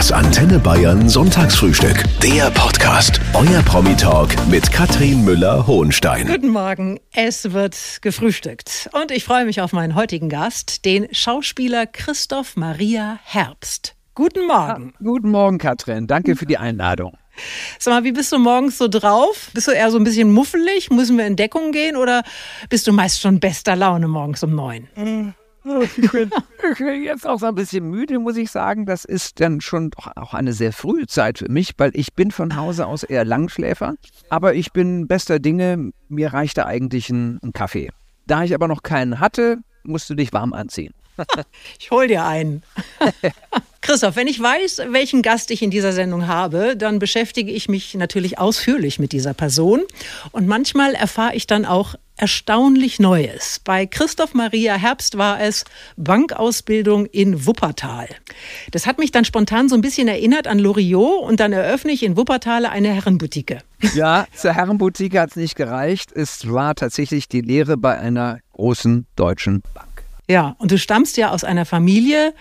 Das 0.00 0.12
Antenne 0.12 0.58
Bayern 0.58 1.10
Sonntagsfrühstück. 1.10 2.04
Der 2.22 2.50
Podcast. 2.52 3.20
Euer 3.34 3.60
Promi-Talk 3.60 4.30
mit 4.48 4.72
Katrin 4.72 5.26
Müller-Hohenstein. 5.26 6.26
Guten 6.26 6.48
Morgen, 6.48 6.98
es 7.12 7.52
wird 7.52 7.76
gefrühstückt. 8.00 8.88
Und 8.94 9.10
ich 9.10 9.24
freue 9.24 9.44
mich 9.44 9.60
auf 9.60 9.74
meinen 9.74 9.94
heutigen 9.94 10.30
Gast, 10.30 10.86
den 10.86 11.06
Schauspieler 11.12 11.86
Christoph 11.86 12.56
Maria 12.56 13.18
Herbst. 13.24 13.94
Guten 14.14 14.46
Morgen. 14.46 14.94
Ja, 14.98 15.04
guten 15.04 15.30
Morgen, 15.30 15.58
Katrin. 15.58 16.06
Danke 16.06 16.34
für 16.34 16.46
die 16.46 16.56
Einladung. 16.56 17.18
Sag 17.78 17.92
mal, 17.92 18.02
wie 18.02 18.12
bist 18.12 18.32
du 18.32 18.38
morgens 18.38 18.78
so 18.78 18.88
drauf? 18.88 19.50
Bist 19.52 19.68
du 19.68 19.72
eher 19.72 19.90
so 19.90 19.98
ein 19.98 20.04
bisschen 20.04 20.32
muffelig? 20.32 20.88
Müssen 20.88 21.18
wir 21.18 21.26
in 21.26 21.36
Deckung 21.36 21.72
gehen 21.72 21.96
oder 21.96 22.22
bist 22.70 22.86
du 22.86 22.92
meist 22.92 23.20
schon 23.20 23.38
bester 23.38 23.76
Laune 23.76 24.08
morgens 24.08 24.42
um 24.42 24.54
neun? 24.54 25.34
Ich 25.96 26.10
bin, 26.10 26.30
ich 26.72 26.78
bin, 26.78 27.02
jetzt 27.02 27.26
auch 27.26 27.38
so 27.38 27.46
ein 27.46 27.54
bisschen 27.54 27.88
müde, 27.90 28.18
muss 28.18 28.36
ich 28.36 28.50
sagen. 28.50 28.86
Das 28.86 29.04
ist 29.04 29.40
dann 29.40 29.60
schon 29.60 29.90
doch 29.90 30.10
auch 30.16 30.34
eine 30.34 30.52
sehr 30.52 30.72
frühe 30.72 31.06
Zeit 31.06 31.38
für 31.38 31.50
mich, 31.50 31.72
weil 31.76 31.90
ich 31.94 32.14
bin 32.14 32.30
von 32.30 32.56
Hause 32.56 32.86
aus 32.86 33.02
eher 33.02 33.24
Langschläfer. 33.24 33.94
Aber 34.28 34.54
ich 34.54 34.72
bin 34.72 35.06
bester 35.06 35.38
Dinge. 35.38 35.92
Mir 36.08 36.32
reichte 36.32 36.66
eigentlich 36.66 37.10
ein, 37.10 37.38
ein 37.42 37.52
Kaffee. 37.52 37.90
Da 38.26 38.44
ich 38.44 38.54
aber 38.54 38.68
noch 38.68 38.82
keinen 38.82 39.20
hatte, 39.20 39.58
musst 39.82 40.08
du 40.08 40.14
dich 40.14 40.32
warm 40.32 40.52
anziehen. 40.52 40.94
ich 41.78 41.90
hol 41.90 42.06
dir 42.08 42.24
einen. 42.24 42.62
Christoph, 43.82 44.16
wenn 44.16 44.28
ich 44.28 44.40
weiß, 44.40 44.82
welchen 44.90 45.22
Gast 45.22 45.50
ich 45.50 45.62
in 45.62 45.70
dieser 45.70 45.92
Sendung 45.92 46.26
habe, 46.26 46.76
dann 46.76 46.98
beschäftige 46.98 47.50
ich 47.50 47.68
mich 47.68 47.94
natürlich 47.94 48.38
ausführlich 48.38 48.98
mit 48.98 49.12
dieser 49.12 49.34
Person. 49.34 49.80
Und 50.32 50.46
manchmal 50.46 50.94
erfahre 50.94 51.34
ich 51.34 51.46
dann 51.46 51.64
auch 51.64 51.94
erstaunlich 52.20 53.00
Neues. 53.00 53.60
Bei 53.64 53.86
Christoph 53.86 54.34
Maria 54.34 54.74
Herbst 54.74 55.16
war 55.16 55.40
es 55.40 55.64
Bankausbildung 55.96 57.06
in 57.06 57.46
Wuppertal. 57.46 58.08
Das 58.70 58.86
hat 58.86 58.98
mich 58.98 59.10
dann 59.10 59.24
spontan 59.24 59.68
so 59.70 59.74
ein 59.74 59.80
bisschen 59.80 60.06
erinnert 60.06 60.46
an 60.46 60.58
Loriot 60.58 61.22
und 61.22 61.40
dann 61.40 61.52
eröffne 61.52 61.92
ich 61.92 62.02
in 62.02 62.16
Wuppertal 62.16 62.66
eine 62.66 62.88
Herrenboutique. 62.88 63.58
Ja, 63.94 64.26
zur 64.34 64.52
Herrenboutique 64.52 65.18
hat 65.18 65.30
es 65.30 65.36
nicht 65.36 65.56
gereicht. 65.56 66.12
Es 66.12 66.52
war 66.52 66.74
tatsächlich 66.74 67.28
die 67.28 67.40
Lehre 67.40 67.78
bei 67.78 67.98
einer 67.98 68.40
großen 68.52 69.06
deutschen 69.16 69.62
Bank. 69.72 69.89
Ja, 70.30 70.54
und 70.58 70.70
du 70.70 70.78
stammst 70.78 71.16
ja 71.16 71.32
aus 71.32 71.42
einer 71.42 71.66
Familie, 71.66 72.34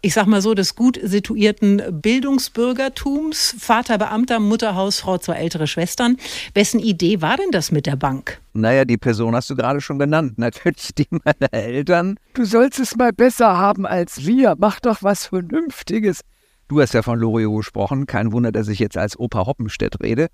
ich 0.00 0.14
sag 0.14 0.26
mal 0.26 0.40
so, 0.40 0.54
des 0.54 0.76
gut 0.76 0.96
situierten 1.02 1.82
Bildungsbürgertums, 1.90 3.56
Vater 3.58 3.98
Beamter, 3.98 4.38
Mutter 4.38 4.76
Hausfrau, 4.76 5.18
zwei 5.18 5.34
ältere 5.34 5.66
Schwestern. 5.66 6.18
Wessen 6.54 6.78
Idee 6.78 7.20
war 7.20 7.36
denn 7.36 7.50
das 7.50 7.72
mit 7.72 7.86
der 7.86 7.96
Bank? 7.96 8.40
Naja, 8.52 8.84
die 8.84 8.96
Person 8.96 9.34
hast 9.34 9.50
du 9.50 9.56
gerade 9.56 9.80
schon 9.80 9.98
genannt. 9.98 10.38
Natürlich 10.38 10.94
die 10.94 11.08
meiner 11.10 11.52
Eltern. 11.52 12.16
Du 12.34 12.44
sollst 12.44 12.78
es 12.78 12.94
mal 12.94 13.12
besser 13.12 13.56
haben 13.56 13.86
als 13.86 14.24
wir. 14.24 14.54
Mach 14.56 14.78
doch 14.78 15.02
was 15.02 15.26
Vernünftiges. 15.26 16.20
Du 16.68 16.80
hast 16.80 16.94
ja 16.94 17.02
von 17.02 17.18
Loriot 17.18 17.58
gesprochen. 17.58 18.06
Kein 18.06 18.32
Wunder, 18.32 18.52
dass 18.52 18.68
ich 18.68 18.78
jetzt 18.78 18.96
als 18.96 19.18
Opa 19.18 19.46
Hoppenstedt 19.46 20.00
rede 20.02 20.28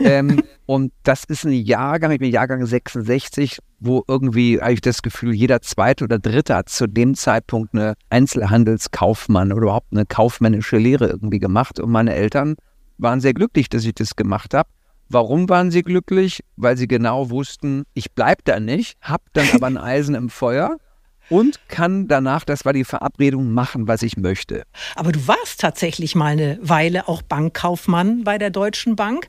ähm, 0.00 0.42
und 0.66 0.92
das 1.02 1.24
ist 1.24 1.44
ein 1.44 1.52
Jahrgang, 1.52 2.12
ich 2.12 2.18
bin 2.18 2.30
Jahrgang 2.30 2.64
66, 2.64 3.58
wo 3.80 4.04
irgendwie 4.08 4.60
habe 4.60 4.72
ich 4.72 4.80
das 4.80 5.02
Gefühl, 5.02 5.34
jeder 5.34 5.60
zweite 5.60 6.04
oder 6.04 6.18
dritte 6.18 6.54
hat 6.54 6.68
zu 6.68 6.86
dem 6.86 7.14
Zeitpunkt 7.14 7.74
eine 7.74 7.94
Einzelhandelskaufmann 8.10 9.52
oder 9.52 9.62
überhaupt 9.62 9.92
eine 9.92 10.06
kaufmännische 10.06 10.78
Lehre 10.78 11.08
irgendwie 11.08 11.38
gemacht. 11.38 11.80
Und 11.80 11.90
meine 11.90 12.14
Eltern 12.14 12.56
waren 12.98 13.20
sehr 13.20 13.34
glücklich, 13.34 13.68
dass 13.68 13.84
ich 13.84 13.94
das 13.94 14.16
gemacht 14.16 14.54
habe. 14.54 14.68
Warum 15.10 15.48
waren 15.50 15.70
sie 15.70 15.82
glücklich? 15.82 16.40
Weil 16.56 16.76
sie 16.78 16.88
genau 16.88 17.28
wussten, 17.28 17.84
ich 17.92 18.12
bleibe 18.12 18.42
da 18.44 18.58
nicht, 18.58 18.96
habe 19.02 19.24
dann 19.34 19.46
aber 19.52 19.66
ein 19.66 19.76
Eisen 19.76 20.14
im 20.14 20.30
Feuer 20.30 20.78
und 21.28 21.60
kann 21.68 22.08
danach, 22.08 22.44
das 22.44 22.64
war 22.64 22.72
die 22.72 22.84
Verabredung, 22.84 23.52
machen, 23.52 23.88
was 23.88 24.02
ich 24.02 24.16
möchte. 24.16 24.64
Aber 24.94 25.12
du 25.12 25.26
warst 25.26 25.60
tatsächlich 25.60 26.14
mal 26.14 26.32
eine 26.32 26.58
Weile 26.60 27.08
auch 27.08 27.22
Bankkaufmann 27.22 28.24
bei 28.24 28.38
der 28.38 28.50
Deutschen 28.50 28.96
Bank. 28.96 29.28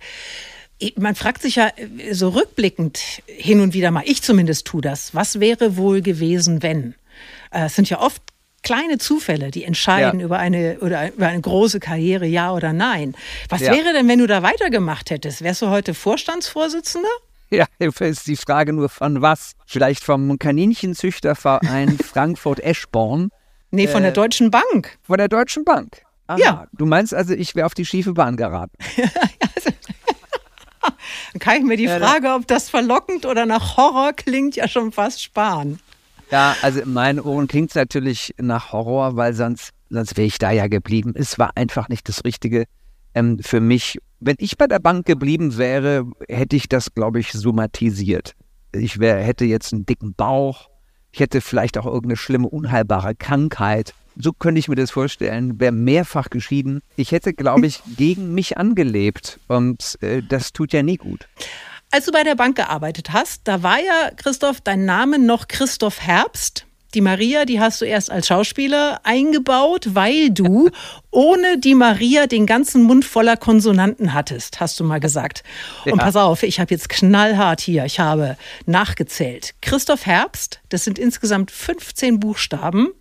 Man 0.98 1.16
fragt 1.16 1.42
sich 1.42 1.56
ja 1.56 1.70
äh, 1.76 2.14
so 2.14 2.30
rückblickend 2.30 3.00
hin 3.28 3.62
und 3.62 3.74
wieder 3.74 3.92
mal, 3.92 4.04
ich 4.06 4.22
zumindest 4.22 4.68
tue 4.68 4.82
das, 4.82 5.16
was 5.16 5.40
wäre 5.40 5.78
wohl 5.78 6.02
gewesen, 6.02 6.64
wenn? 6.64 6.96
Äh, 7.52 7.66
es 7.66 7.76
sind 7.76 7.90
ja 7.90 8.02
oft 8.02 8.22
kleine 8.66 8.98
Zufälle, 8.98 9.52
die 9.52 9.64
entscheiden 9.64 10.20
ja. 10.20 10.26
über, 10.26 10.40
eine, 10.40 10.80
oder 10.80 11.14
über 11.14 11.28
eine 11.28 11.40
große 11.40 11.80
Karriere, 11.80 12.26
ja 12.26 12.52
oder 12.52 12.74
nein. 12.74 13.16
Was 13.48 13.62
ja. 13.62 13.72
wäre 13.72 13.94
denn, 13.94 14.08
wenn 14.08 14.20
du 14.20 14.28
da 14.28 14.44
weitergemacht 14.44 15.12
hättest? 15.12 15.44
Wärst 15.44 15.62
du 15.62 15.70
heute 15.70 15.94
Vorstandsvorsitzender? 15.94 17.08
Ja, 17.50 17.66
ist 17.80 18.28
die 18.28 18.36
Frage 18.36 18.74
nur 18.74 18.90
von 18.90 19.22
was? 19.22 19.54
Vielleicht 19.66 20.04
vom 20.04 20.38
Kaninchenzüchterverein 20.40 21.98
Frankfurt-Eschborn. 22.04 23.30
Nee, 23.72 23.88
von 23.88 24.02
äh, 24.02 24.08
der 24.08 24.12
Deutschen 24.12 24.52
Bank. 24.52 24.98
Von 25.04 25.18
der 25.18 25.28
Deutschen 25.28 25.64
Bank. 25.66 26.02
Aha, 26.28 26.38
ja. 26.38 26.68
Du 26.74 26.86
meinst 26.86 27.14
also, 27.14 27.34
ich 27.34 27.56
wäre 27.56 27.66
auf 27.66 27.74
die 27.74 27.86
schiefe 27.86 28.14
Bahn 28.14 28.38
geraten? 28.38 28.76
also, 29.56 29.70
Dann 31.34 31.40
kann 31.40 31.58
ich 31.58 31.64
mir 31.64 31.78
die 31.78 31.88
Frage, 31.88 32.34
ob 32.34 32.48
das 32.48 32.70
verlockend 32.70 33.26
oder 33.26 33.46
nach 33.46 33.78
Horror 33.78 34.14
klingt, 34.14 34.56
ja 34.56 34.68
schon 34.68 34.92
fast 34.92 35.22
sparen. 35.22 35.80
Ja, 36.32 36.56
also 36.62 36.82
in 36.82 36.94
meinen 36.94 37.20
Ohren 37.20 37.48
klingt 37.48 37.70
es 37.70 37.76
natürlich 37.76 38.34
nach 38.38 38.72
Horror, 38.72 39.16
weil 39.16 39.34
sonst, 39.34 39.72
sonst 39.90 40.18
wäre 40.18 40.26
ich 40.26 40.40
da 40.40 40.52
ja 40.52 40.68
geblieben. 40.68 41.14
Es 41.16 41.38
war 41.38 41.52
einfach 41.56 41.90
nicht 41.90 42.10
das 42.10 42.26
Richtige 42.26 42.66
ähm, 43.14 43.40
für 43.42 43.60
mich 43.60 44.00
wenn 44.20 44.36
ich 44.40 44.58
bei 44.58 44.68
der 44.68 44.80
Bank 44.80 45.06
geblieben 45.06 45.58
wäre, 45.58 46.06
hätte 46.30 46.56
ich 46.56 46.70
das, 46.70 46.94
glaube 46.94 47.20
ich, 47.20 47.32
somatisiert. 47.32 48.36
Ich 48.72 49.00
wär, 49.00 49.18
hätte 49.18 49.46
jetzt 49.46 49.74
einen 49.74 49.86
dicken 49.86 50.14
Bauch, 50.14 50.70
ich 51.12 51.20
hätte 51.20 51.42
vielleicht 51.42 51.78
auch 51.78 51.86
irgendeine 51.86 52.18
schlimme, 52.18 52.50
unheilbare 52.50 53.16
Krankheit. 53.16 53.94
So 54.18 54.34
könnte 54.34 54.60
ich 54.60 54.68
mir 54.68 54.76
das 54.76 54.92
vorstellen, 54.92 55.60
wäre 55.60 55.72
mehrfach 55.72 56.30
geschieden. 56.30 56.82
Ich 56.96 57.12
hätte, 57.12 57.34
glaube 57.34 57.68
ich, 57.68 57.82
gegen 57.98 58.34
mich 58.34 58.58
angelebt 58.58 59.40
und 59.48 59.98
äh, 60.02 60.22
das 60.22 60.52
tut 60.52 60.74
ja 60.74 60.84
nie 60.84 60.98
gut. 60.98 61.28
Als 61.92 62.06
du 62.06 62.12
bei 62.12 62.24
der 62.24 62.36
Bank 62.36 62.58
gearbeitet 62.58 63.14
hast, 63.14 63.42
da 63.46 63.64
war 63.64 63.80
ja, 63.80 64.12
Christoph, 64.18 64.60
dein 64.60 64.86
Name 64.86 65.20
noch 65.20 65.48
Christoph 65.48 66.02
Herbst. 66.02 66.65
Die 66.96 67.02
Maria, 67.02 67.44
die 67.44 67.60
hast 67.60 67.82
du 67.82 67.86
erst 67.86 68.10
als 68.10 68.28
Schauspieler 68.28 69.02
eingebaut, 69.04 69.90
weil 69.92 70.30
du 70.30 70.70
ohne 71.12 71.60
die 71.60 71.76
Maria 71.76 72.26
den 72.26 72.46
ganzen 72.46 72.84
Mund 72.84 73.04
voller 73.04 73.36
Konsonanten 73.36 74.14
hattest, 74.14 74.62
hast 74.62 74.80
du 74.80 74.86
mal 74.86 75.02
gesagt. 75.02 75.44
Ja. 75.84 75.92
Und 75.92 76.00
pass 76.00 76.16
auf, 76.16 76.42
ich 76.42 76.62
habe 76.62 76.74
jetzt 76.74 76.88
knallhart 76.88 77.60
hier, 77.60 77.84
ich 77.84 78.00
habe 78.00 78.38
nachgezählt. 78.66 79.56
Christoph 79.60 80.06
Herbst, 80.06 80.62
das 80.70 80.86
sind 80.86 80.98
insgesamt 80.98 81.52
15 81.52 82.22
Buchstaben, 82.22 82.94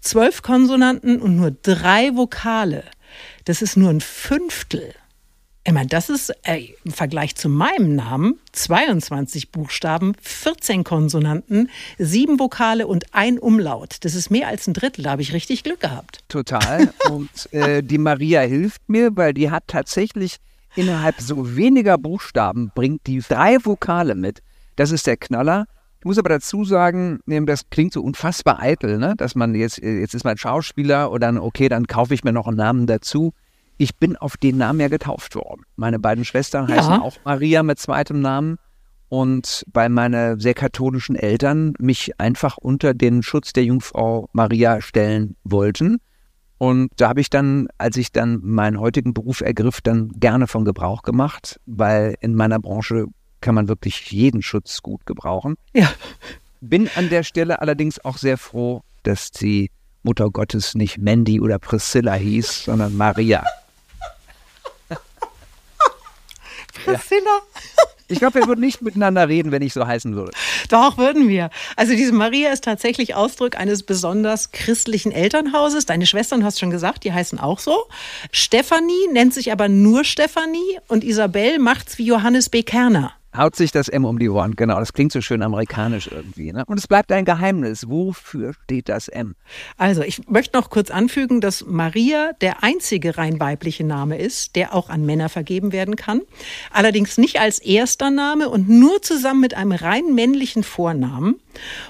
12 0.00 0.40
Konsonanten 0.40 1.20
und 1.20 1.36
nur 1.36 1.50
drei 1.50 2.16
Vokale. 2.16 2.84
Das 3.44 3.60
ist 3.60 3.76
nur 3.76 3.90
ein 3.90 4.00
Fünftel 4.00 4.94
ich 5.64 5.72
meine, 5.72 5.86
das 5.86 6.10
ist 6.10 6.32
ey, 6.42 6.76
im 6.84 6.90
Vergleich 6.90 7.36
zu 7.36 7.48
meinem 7.48 7.94
Namen 7.94 8.40
22 8.50 9.52
Buchstaben, 9.52 10.14
14 10.20 10.82
Konsonanten, 10.82 11.70
sieben 11.98 12.40
Vokale 12.40 12.88
und 12.88 13.14
ein 13.14 13.38
Umlaut. 13.38 13.98
Das 14.00 14.16
ist 14.16 14.30
mehr 14.30 14.48
als 14.48 14.66
ein 14.66 14.74
Drittel. 14.74 15.04
Da 15.04 15.12
habe 15.12 15.22
ich 15.22 15.32
richtig 15.32 15.62
Glück 15.62 15.80
gehabt. 15.80 16.24
Total. 16.28 16.92
und 17.10 17.30
äh, 17.52 17.82
die 17.82 17.98
Maria 17.98 18.40
hilft 18.40 18.88
mir, 18.88 19.16
weil 19.16 19.34
die 19.34 19.52
hat 19.52 19.64
tatsächlich 19.68 20.38
innerhalb 20.74 21.20
so 21.20 21.56
weniger 21.56 21.96
Buchstaben 21.96 22.72
bringt 22.74 23.06
die 23.06 23.20
drei 23.20 23.58
Vokale 23.64 24.16
mit. 24.16 24.42
Das 24.74 24.90
ist 24.90 25.06
der 25.06 25.16
Knaller. 25.16 25.66
Ich 26.00 26.04
muss 26.04 26.18
aber 26.18 26.30
dazu 26.30 26.64
sagen, 26.64 27.20
das 27.26 27.70
klingt 27.70 27.92
so 27.92 28.02
unfassbar 28.02 28.58
eitel, 28.58 28.98
ne? 28.98 29.14
dass 29.16 29.36
man 29.36 29.54
jetzt, 29.54 29.80
äh, 29.80 30.00
jetzt 30.00 30.14
ist 30.14 30.24
man 30.24 30.36
Schauspieler 30.36 31.12
oder 31.12 31.40
okay, 31.40 31.68
dann 31.68 31.86
kaufe 31.86 32.14
ich 32.14 32.24
mir 32.24 32.32
noch 32.32 32.48
einen 32.48 32.56
Namen 32.56 32.88
dazu 32.88 33.32
ich 33.78 33.96
bin 33.96 34.16
auf 34.16 34.36
den 34.36 34.58
Namen 34.58 34.80
ja 34.80 34.88
getauft 34.88 35.34
worden. 35.34 35.62
Meine 35.76 35.98
beiden 35.98 36.24
Schwestern 36.24 36.68
ja. 36.68 36.76
heißen 36.76 36.94
auch 36.94 37.16
Maria 37.24 37.62
mit 37.62 37.78
zweitem 37.78 38.20
Namen. 38.20 38.58
Und 39.08 39.66
weil 39.70 39.90
meine 39.90 40.40
sehr 40.40 40.54
katholischen 40.54 41.16
Eltern 41.16 41.74
mich 41.78 42.18
einfach 42.18 42.56
unter 42.56 42.94
den 42.94 43.22
Schutz 43.22 43.52
der 43.52 43.64
Jungfrau 43.64 44.30
Maria 44.32 44.80
stellen 44.80 45.36
wollten. 45.44 45.98
Und 46.56 46.92
da 46.96 47.10
habe 47.10 47.20
ich 47.20 47.28
dann, 47.28 47.68
als 47.76 47.96
ich 47.96 48.12
dann 48.12 48.40
meinen 48.42 48.80
heutigen 48.80 49.12
Beruf 49.12 49.42
ergriff, 49.42 49.80
dann 49.82 50.12
gerne 50.12 50.46
von 50.46 50.64
Gebrauch 50.64 51.02
gemacht, 51.02 51.60
weil 51.66 52.14
in 52.20 52.34
meiner 52.34 52.58
Branche 52.58 53.06
kann 53.42 53.54
man 53.54 53.68
wirklich 53.68 54.10
jeden 54.12 54.40
Schutz 54.40 54.80
gut 54.80 55.04
gebrauchen. 55.04 55.56
Ja. 55.74 55.92
Bin 56.60 56.88
an 56.94 57.10
der 57.10 57.24
Stelle 57.24 57.60
allerdings 57.60 58.02
auch 58.04 58.16
sehr 58.16 58.38
froh, 58.38 58.82
dass 59.02 59.30
die 59.30 59.70
Mutter 60.04 60.30
Gottes 60.30 60.74
nicht 60.74 60.98
Mandy 60.98 61.40
oder 61.40 61.58
Priscilla 61.58 62.14
hieß, 62.14 62.64
sondern 62.64 62.96
Maria. 62.96 63.44
Priscilla. 66.84 67.40
Ich 68.08 68.18
glaube, 68.18 68.40
wir 68.40 68.46
würden 68.46 68.60
nicht 68.60 68.82
miteinander 68.82 69.28
reden, 69.28 69.52
wenn 69.52 69.62
ich 69.62 69.72
so 69.72 69.86
heißen 69.86 70.14
würde. 70.14 70.32
Doch, 70.68 70.98
würden 70.98 71.28
wir. 71.28 71.48
Also 71.76 71.94
diese 71.94 72.12
Maria 72.12 72.52
ist 72.52 72.62
tatsächlich 72.62 73.14
Ausdruck 73.14 73.56
eines 73.56 73.84
besonders 73.84 74.52
christlichen 74.52 75.12
Elternhauses. 75.12 75.86
Deine 75.86 76.04
Schwestern, 76.04 76.40
du 76.40 76.46
hast 76.46 76.60
schon 76.60 76.70
gesagt, 76.70 77.04
die 77.04 77.12
heißen 77.12 77.40
auch 77.40 77.58
so. 77.58 77.84
Stefanie 78.30 79.08
nennt 79.12 79.32
sich 79.32 79.50
aber 79.50 79.68
nur 79.68 80.04
Stefanie 80.04 80.78
und 80.88 81.04
Isabel 81.04 81.58
macht's 81.58 81.96
wie 81.96 82.04
Johannes 82.04 82.50
B. 82.50 82.62
Kerner. 82.62 83.14
Haut 83.36 83.56
sich 83.56 83.72
das 83.72 83.88
M 83.88 84.04
um 84.04 84.18
die 84.18 84.28
Ohren. 84.28 84.56
Genau, 84.56 84.78
das 84.78 84.92
klingt 84.92 85.12
so 85.12 85.20
schön 85.20 85.42
amerikanisch 85.42 86.08
irgendwie. 86.10 86.52
Ne? 86.52 86.64
Und 86.66 86.78
es 86.78 86.86
bleibt 86.86 87.12
ein 87.12 87.24
Geheimnis. 87.24 87.88
Wofür 87.88 88.54
steht 88.64 88.88
das 88.88 89.08
M? 89.08 89.34
Also, 89.76 90.02
ich 90.02 90.28
möchte 90.28 90.56
noch 90.56 90.70
kurz 90.70 90.90
anfügen, 90.90 91.40
dass 91.40 91.64
Maria 91.66 92.32
der 92.40 92.62
einzige 92.62 93.16
rein 93.16 93.40
weibliche 93.40 93.84
Name 93.84 94.18
ist, 94.18 94.56
der 94.56 94.74
auch 94.74 94.88
an 94.88 95.06
Männer 95.06 95.28
vergeben 95.28 95.72
werden 95.72 95.96
kann. 95.96 96.20
Allerdings 96.70 97.18
nicht 97.18 97.40
als 97.40 97.58
erster 97.58 98.10
Name 98.10 98.48
und 98.48 98.68
nur 98.68 99.02
zusammen 99.02 99.40
mit 99.40 99.54
einem 99.54 99.72
rein 99.72 100.14
männlichen 100.14 100.62
Vornamen. 100.62 101.36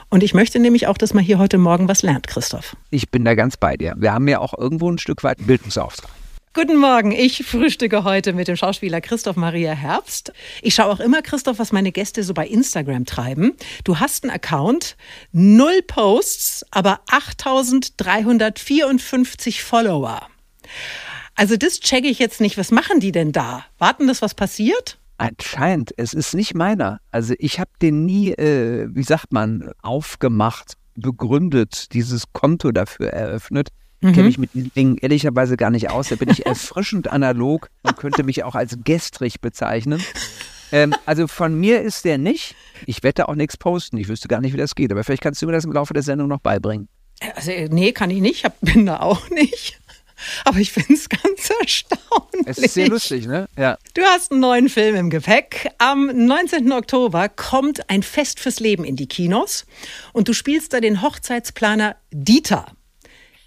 Und 0.09 0.23
ich 0.23 0.35
möchte 0.35 0.59
nämlich 0.59 0.87
auch, 0.87 0.99
dass 0.99 1.15
man 1.15 1.25
hier 1.25 1.39
heute 1.39 1.59
Morgen 1.59 1.89
was 1.89 2.03
lernt, 2.03 2.27
Christoph. 2.27 2.77
Ich 2.91 3.11
bin 3.11 3.25
da 3.25 3.35
ganz 3.35 3.57
bei 3.57 3.77
dir. 3.77 3.95
Wir 3.97 4.13
haben 4.13 4.29
ja 4.29 4.39
auch 4.39 4.57
irgendwo 4.57 4.91
ein 4.91 4.99
Stück 4.99 5.25
weit 5.25 5.47
Bildungsauftrag. 5.47 6.22
Guten 6.55 6.77
Morgen, 6.77 7.13
ich 7.13 7.47
frühstücke 7.47 8.05
heute 8.05 8.35
mit 8.35 8.47
dem 8.47 8.57
Schauspieler 8.57 9.01
Christoph 9.01 9.37
Maria 9.37 9.73
Herbst. 9.73 10.35
Ich 10.61 10.75
schaue 10.75 10.93
auch 10.93 11.01
immer, 11.01 11.23
Christoph, 11.23 11.59
was 11.59 11.73
meine 11.73 11.93
Gäste 11.93 12.23
so 12.23 12.35
bei 12.35 12.47
Instagram 12.47 13.07
treiben. 13.07 13.55
Du 13.85 14.01
hast 14.01 14.25
einen 14.25 14.35
Account, 14.35 14.99
null 15.33 15.81
Posts, 15.81 16.67
aber 16.71 17.01
8354 17.07 19.63
Follower. 19.63 20.29
Also 21.37 21.57
das 21.57 21.81
checke 21.81 22.09
ich 22.09 22.19
jetzt 22.19 22.43
nicht. 22.43 22.59
Was 22.59 22.71
machen 22.71 23.01
die 23.01 23.13
denn 23.13 23.33
da? 23.33 23.65
Warten, 23.79 24.07
dass 24.07 24.21
was 24.21 24.35
passiert? 24.35 24.99
Anscheinend, 25.17 25.95
es 25.97 26.13
ist 26.13 26.35
nicht 26.35 26.55
meiner. 26.55 27.01
Also 27.11 27.33
ich 27.39 27.61
habe 27.61 27.71
den 27.81 28.05
nie, 28.05 28.33
äh, 28.33 28.89
wie 28.91 29.05
sagt 29.05 29.33
man, 29.33 29.71
aufgemacht, 29.81 30.75
begründet, 30.97 31.95
dieses 31.95 32.31
Konto 32.35 32.73
dafür 32.73 33.09
eröffnet. 33.09 33.71
Ich 34.09 34.15
kenne 34.15 34.27
mich 34.27 34.39
mit 34.39 34.53
diesen 34.55 34.73
Dingen 34.75 34.97
ehrlicherweise 34.99 35.57
gar 35.57 35.71
nicht 35.71 35.91
aus. 35.91 36.09
Da 36.09 36.17
bin 36.17 36.29
ich 36.29 36.45
erfrischend 36.47 37.11
analog 37.11 37.69
und 37.83 37.97
könnte 37.97 38.25
mich 38.25 38.43
auch 38.45 38.55
als 38.55 38.79
gestrig 38.85 39.41
bezeichnen. 39.41 40.03
Ähm, 40.73 40.95
also 41.07 41.29
von 41.29 41.55
mir 41.55 41.83
ist 41.83 42.05
der 42.05 42.19
nicht. 42.19 42.57
Ich 42.87 43.03
wette 43.03 43.29
auch 43.29 43.35
nichts 43.35 43.57
posten. 43.57 43.99
Ich 43.99 44.09
wüsste 44.09 44.27
gar 44.27 44.41
nicht, 44.41 44.55
wie 44.55 44.59
das 44.59 44.75
geht. 44.75 44.91
Aber 44.91 45.05
vielleicht 45.05 45.23
kannst 45.23 45.41
du 45.43 45.47
mir 45.47 45.53
das 45.53 45.65
im 45.65 45.73
Laufe 45.73 45.95
der 45.95 46.03
Sendung 46.03 46.29
noch 46.29 46.41
beibringen. 46.41 46.89
Also, 47.37 47.53
nee, 47.71 47.93
kann 47.93 48.11
ich 48.11 48.21
nicht. 48.21 48.45
Ich 48.45 48.75
bin 48.75 48.87
da 48.87 49.01
auch 49.01 49.31
nicht. 49.31 49.79
Aber 50.45 50.59
ich 50.59 50.73
finde 50.73 50.95
es 50.95 51.09
ganz 51.09 51.51
erstaunlich. 51.61 52.47
Es 52.47 52.59
ist 52.59 52.75
sehr 52.75 52.89
lustig, 52.89 53.27
ne? 53.27 53.49
Ja. 53.57 53.77
Du 53.95 54.03
hast 54.03 54.33
einen 54.33 54.41
neuen 54.41 54.69
Film 54.69 54.95
im 54.95 55.11
Gepäck. 55.11 55.69
Am 55.79 56.07
19. 56.07 56.71
Oktober 56.73 57.29
kommt 57.29 57.89
ein 57.91 58.03
Fest 58.03 58.41
fürs 58.41 58.61
Leben 58.61 58.85
in 58.85 58.97
die 58.97 59.07
Kinos. 59.07 59.67
Und 60.13 60.29
du 60.29 60.33
spielst 60.33 60.73
da 60.73 60.81
den 60.81 61.03
Hochzeitsplaner 61.03 61.97
Dieter. 62.11 62.67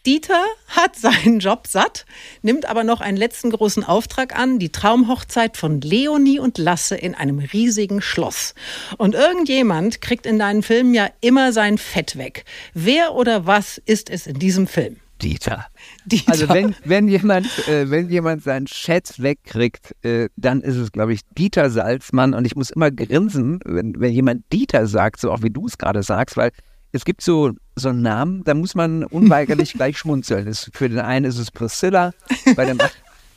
Dieter 0.05 0.43
hat 0.67 0.95
seinen 0.99 1.39
Job 1.39 1.67
satt, 1.67 2.05
nimmt 2.41 2.65
aber 2.65 2.83
noch 2.83 3.01
einen 3.01 3.17
letzten 3.17 3.51
großen 3.51 3.83
Auftrag 3.83 4.37
an, 4.37 4.59
die 4.59 4.71
Traumhochzeit 4.71 5.57
von 5.57 5.81
Leonie 5.81 6.39
und 6.39 6.57
Lasse 6.57 6.95
in 6.95 7.15
einem 7.15 7.39
riesigen 7.39 8.01
Schloss. 8.01 8.53
Und 8.97 9.15
irgendjemand 9.15 10.01
kriegt 10.01 10.25
in 10.25 10.39
deinen 10.39 10.63
Filmen 10.63 10.93
ja 10.93 11.09
immer 11.21 11.51
sein 11.51 11.77
Fett 11.77 12.17
weg. 12.17 12.45
Wer 12.73 13.13
oder 13.13 13.45
was 13.45 13.77
ist 13.85 14.09
es 14.09 14.27
in 14.27 14.39
diesem 14.39 14.67
Film? 14.67 14.97
Dieter. 15.21 15.67
Dieter. 16.05 16.31
Also 16.31 16.49
wenn, 16.49 16.75
wenn, 16.83 17.07
jemand, 17.07 17.47
äh, 17.67 17.89
wenn 17.89 18.09
jemand 18.09 18.43
seinen 18.43 18.65
Chat 18.65 19.21
wegkriegt, 19.21 19.95
äh, 20.03 20.29
dann 20.35 20.61
ist 20.61 20.75
es, 20.75 20.91
glaube 20.91 21.13
ich, 21.13 21.21
Dieter 21.37 21.69
Salzmann. 21.69 22.33
Und 22.33 22.45
ich 22.45 22.55
muss 22.55 22.69
immer 22.69 22.91
grinsen, 22.91 23.59
wenn, 23.63 23.99
wenn 23.99 24.11
jemand 24.11 24.43
Dieter 24.51 24.87
sagt, 24.87 25.21
so 25.21 25.31
auch 25.31 25.41
wie 25.41 25.49
du 25.49 25.67
es 25.67 25.77
gerade 25.77 26.03
sagst, 26.03 26.35
weil 26.35 26.51
es 26.95 27.03
gibt 27.03 27.21
so, 27.21 27.51
so 27.75 27.89
einen 27.89 28.01
Namen, 28.01 28.43
da 28.45 28.53
muss 28.53 28.73
man 28.73 29.03
unweigerlich 29.03 29.73
gleich 29.77 29.97
schmunzeln. 29.97 30.45
Das, 30.45 30.71
für 30.73 30.89
den 30.89 30.99
einen 30.99 31.25
ist 31.25 31.37
es 31.37 31.51
Priscilla, 31.51 32.11
bei 32.55 32.65
dem, 32.65 32.79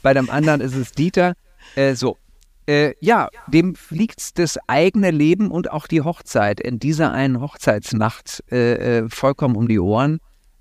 bei 0.03 0.15
dem 0.15 0.31
anderen 0.31 0.61
ist 0.61 0.75
es 0.75 0.93
Dieter. 0.93 1.35
Äh, 1.75 1.95
so. 1.95 2.17
Äh, 2.67 2.95
ja, 3.01 3.29
dem 3.47 3.75
fliegt 3.75 4.39
das 4.39 4.59
eigene 4.67 5.11
Leben 5.11 5.51
und 5.51 5.71
auch 5.71 5.87
die 5.87 6.03
Hochzeit 6.03 6.61
in 6.61 6.79
dieser 6.79 7.13
einen 7.13 7.41
Hochzeitsnacht 7.41 8.45
äh, 8.53 8.99
äh 8.99 9.09
vollkommen 9.09 9.57
um 9.57 9.69
die 9.69 9.81
Ohren. 9.81 10.21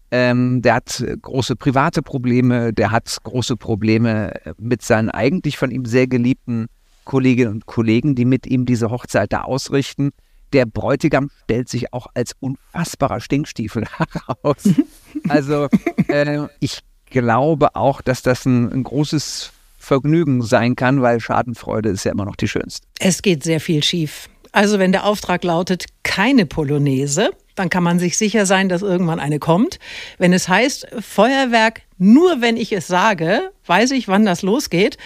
Ähm, 0.10 0.62
der 0.62 0.76
hat 0.76 1.06
große 1.22 1.58
private 1.58 2.02
Probleme, 2.02 2.72
der 2.72 2.92
hat 2.92 3.18
große 3.24 3.58
Probleme 3.58 4.32
mit 4.58 4.82
seinen 4.82 5.10
eigentlich 5.10 5.58
von 5.58 5.70
ihm 5.70 5.84
sehr 5.84 6.08
geliebten 6.08 6.68
Kolleginnen 7.04 7.52
und 7.52 7.66
Kollegen, 7.66 8.16
die 8.16 8.24
mit 8.24 8.48
ihm 8.48 8.66
diese 8.66 8.90
Hochzeit 8.90 9.34
da 9.34 9.42
ausrichten 9.42 10.12
der 10.54 10.66
Bräutigam 10.66 11.30
stellt 11.44 11.70
sich 11.70 11.94
auch 11.94 12.08
als 12.14 12.34
unfassbarer 12.40 13.20
Stinkstiefel 13.20 13.86
heraus. 13.98 14.64
Also 15.28 15.68
äh, 16.08 16.48
ich 16.60 16.80
glaube 17.06 17.76
auch, 17.76 18.02
dass 18.02 18.22
das 18.22 18.46
ein, 18.46 18.72
ein 18.72 18.84
großes 18.84 19.52
Vergnügen 19.78 20.42
sein 20.42 20.76
kann, 20.76 21.02
weil 21.02 21.20
Schadenfreude 21.20 21.90
ist 21.90 22.04
ja 22.04 22.12
immer 22.12 22.26
noch 22.26 22.36
die 22.36 22.48
schönste. 22.48 22.88
Es 23.00 23.22
geht 23.22 23.44
sehr 23.44 23.62
viel 23.62 23.84
schief. 23.84 24.30
Also 24.52 24.80
wenn 24.80 24.92
der 24.92 25.06
Auftrag 25.06 25.44
lautet, 25.44 25.86
keine 26.04 26.46
Polonaise, 26.46 27.30
dann 27.58 27.70
kann 27.70 27.84
man 27.84 28.00
sich 28.00 28.18
sicher 28.18 28.46
sein, 28.46 28.70
dass 28.70 28.82
irgendwann 28.82 29.20
eine 29.20 29.40
kommt. 29.40 29.80
Wenn 30.18 30.34
es 30.34 30.48
heißt, 30.48 30.88
Feuerwerk 31.00 31.82
nur 32.00 32.42
wenn 32.42 32.58
ich 32.58 32.72
es 32.74 32.86
sage, 32.86 33.52
weiß 33.66 33.92
ich, 33.92 34.08
wann 34.08 34.24
das 34.26 34.44
losgeht. 34.44 34.98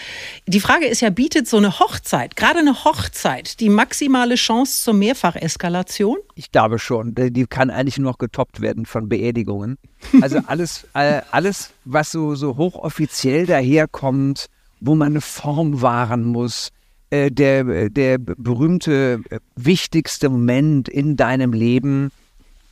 Die 0.46 0.60
Frage 0.60 0.88
ist 0.88 1.02
ja, 1.02 1.10
bietet 1.10 1.48
so 1.48 1.58
eine 1.58 1.80
Hochzeit, 1.80 2.36
gerade 2.36 2.60
eine 2.60 2.84
Hochzeit, 2.84 3.62
die 3.62 3.70
maximale 3.70 4.36
Chance 4.36 4.84
zur 4.84 4.94
Mehrfacheskalation? 4.96 6.18
Ich 6.36 6.52
glaube 6.52 6.80
schon. 6.80 7.16
Die 7.16 7.46
kann 7.48 7.70
eigentlich 7.70 7.98
nur 7.98 8.12
noch 8.12 8.18
getoppt 8.18 8.60
werden 8.60 8.86
von 8.86 9.08
Beerdigungen. 9.08 9.78
Also 10.22 10.40
alles, 10.48 10.86
alles 10.94 11.70
was 11.86 12.12
so, 12.12 12.36
so 12.36 12.58
hochoffiziell 12.58 13.46
daherkommt, 13.46 14.48
wo 14.82 14.96
man 14.96 15.14
eine 15.14 15.22
Form 15.22 15.82
wahren 15.82 16.26
muss, 16.26 16.72
äh, 17.10 17.30
der, 17.30 17.90
der 17.90 18.18
berühmte, 18.18 19.22
äh, 19.30 19.40
wichtigste 19.56 20.30
Moment 20.30 20.90
in 20.90 21.16
deinem 21.16 21.54
Leben, 21.54 22.12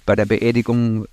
bei 0.06 0.16
der 0.16 0.26
Beerdigung 0.26 1.06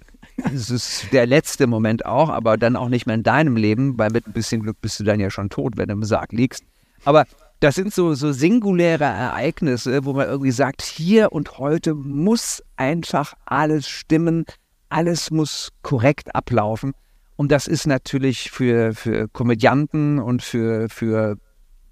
ist 0.52 0.70
es 0.70 1.06
der 1.12 1.26
letzte 1.26 1.66
Moment 1.66 2.04
auch, 2.04 2.28
aber 2.28 2.56
dann 2.56 2.76
auch 2.76 2.88
nicht 2.88 3.06
mehr 3.06 3.14
in 3.14 3.22
deinem 3.22 3.56
Leben, 3.56 3.98
weil 3.98 4.10
mit 4.10 4.26
ein 4.26 4.32
bisschen 4.32 4.62
Glück 4.62 4.80
bist 4.80 5.00
du 5.00 5.04
dann 5.04 5.20
ja 5.20 5.30
schon 5.30 5.48
tot, 5.48 5.76
wenn 5.76 5.88
du 5.88 5.94
im 5.94 6.04
Sarg 6.04 6.32
liegst. 6.32 6.64
Aber 7.04 7.24
das 7.60 7.74
sind 7.74 7.94
so, 7.94 8.14
so 8.14 8.32
singuläre 8.32 9.04
Ereignisse, 9.04 10.04
wo 10.04 10.12
man 10.12 10.28
irgendwie 10.28 10.50
sagt, 10.50 10.82
hier 10.82 11.32
und 11.32 11.58
heute 11.58 11.94
muss 11.94 12.62
einfach 12.76 13.34
alles 13.46 13.88
stimmen, 13.88 14.44
alles 14.88 15.30
muss 15.30 15.70
korrekt 15.82 16.34
ablaufen. 16.34 16.92
Und 17.36 17.52
das 17.52 17.66
ist 17.66 17.86
natürlich 17.86 18.50
für, 18.50 18.94
für 18.94 19.28
Komödianten 19.28 20.18
und 20.18 20.42
für, 20.42 20.88
für 20.88 21.36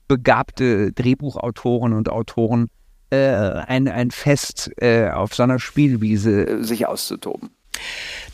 begabte 0.09 0.93
Drehbuchautoren 0.93 1.93
und 1.93 2.09
Autoren 2.11 2.69
äh, 3.15 3.71
ein, 3.71 3.89
ein 3.89 4.11
Fest 4.11 4.71
äh, 4.81 5.11
auf 5.11 5.35
so 5.35 5.43
einer 5.43 5.59
Spielwiese 5.59 6.47
äh, 6.47 6.63
sich 6.65 6.87
auszutoben. 6.87 7.51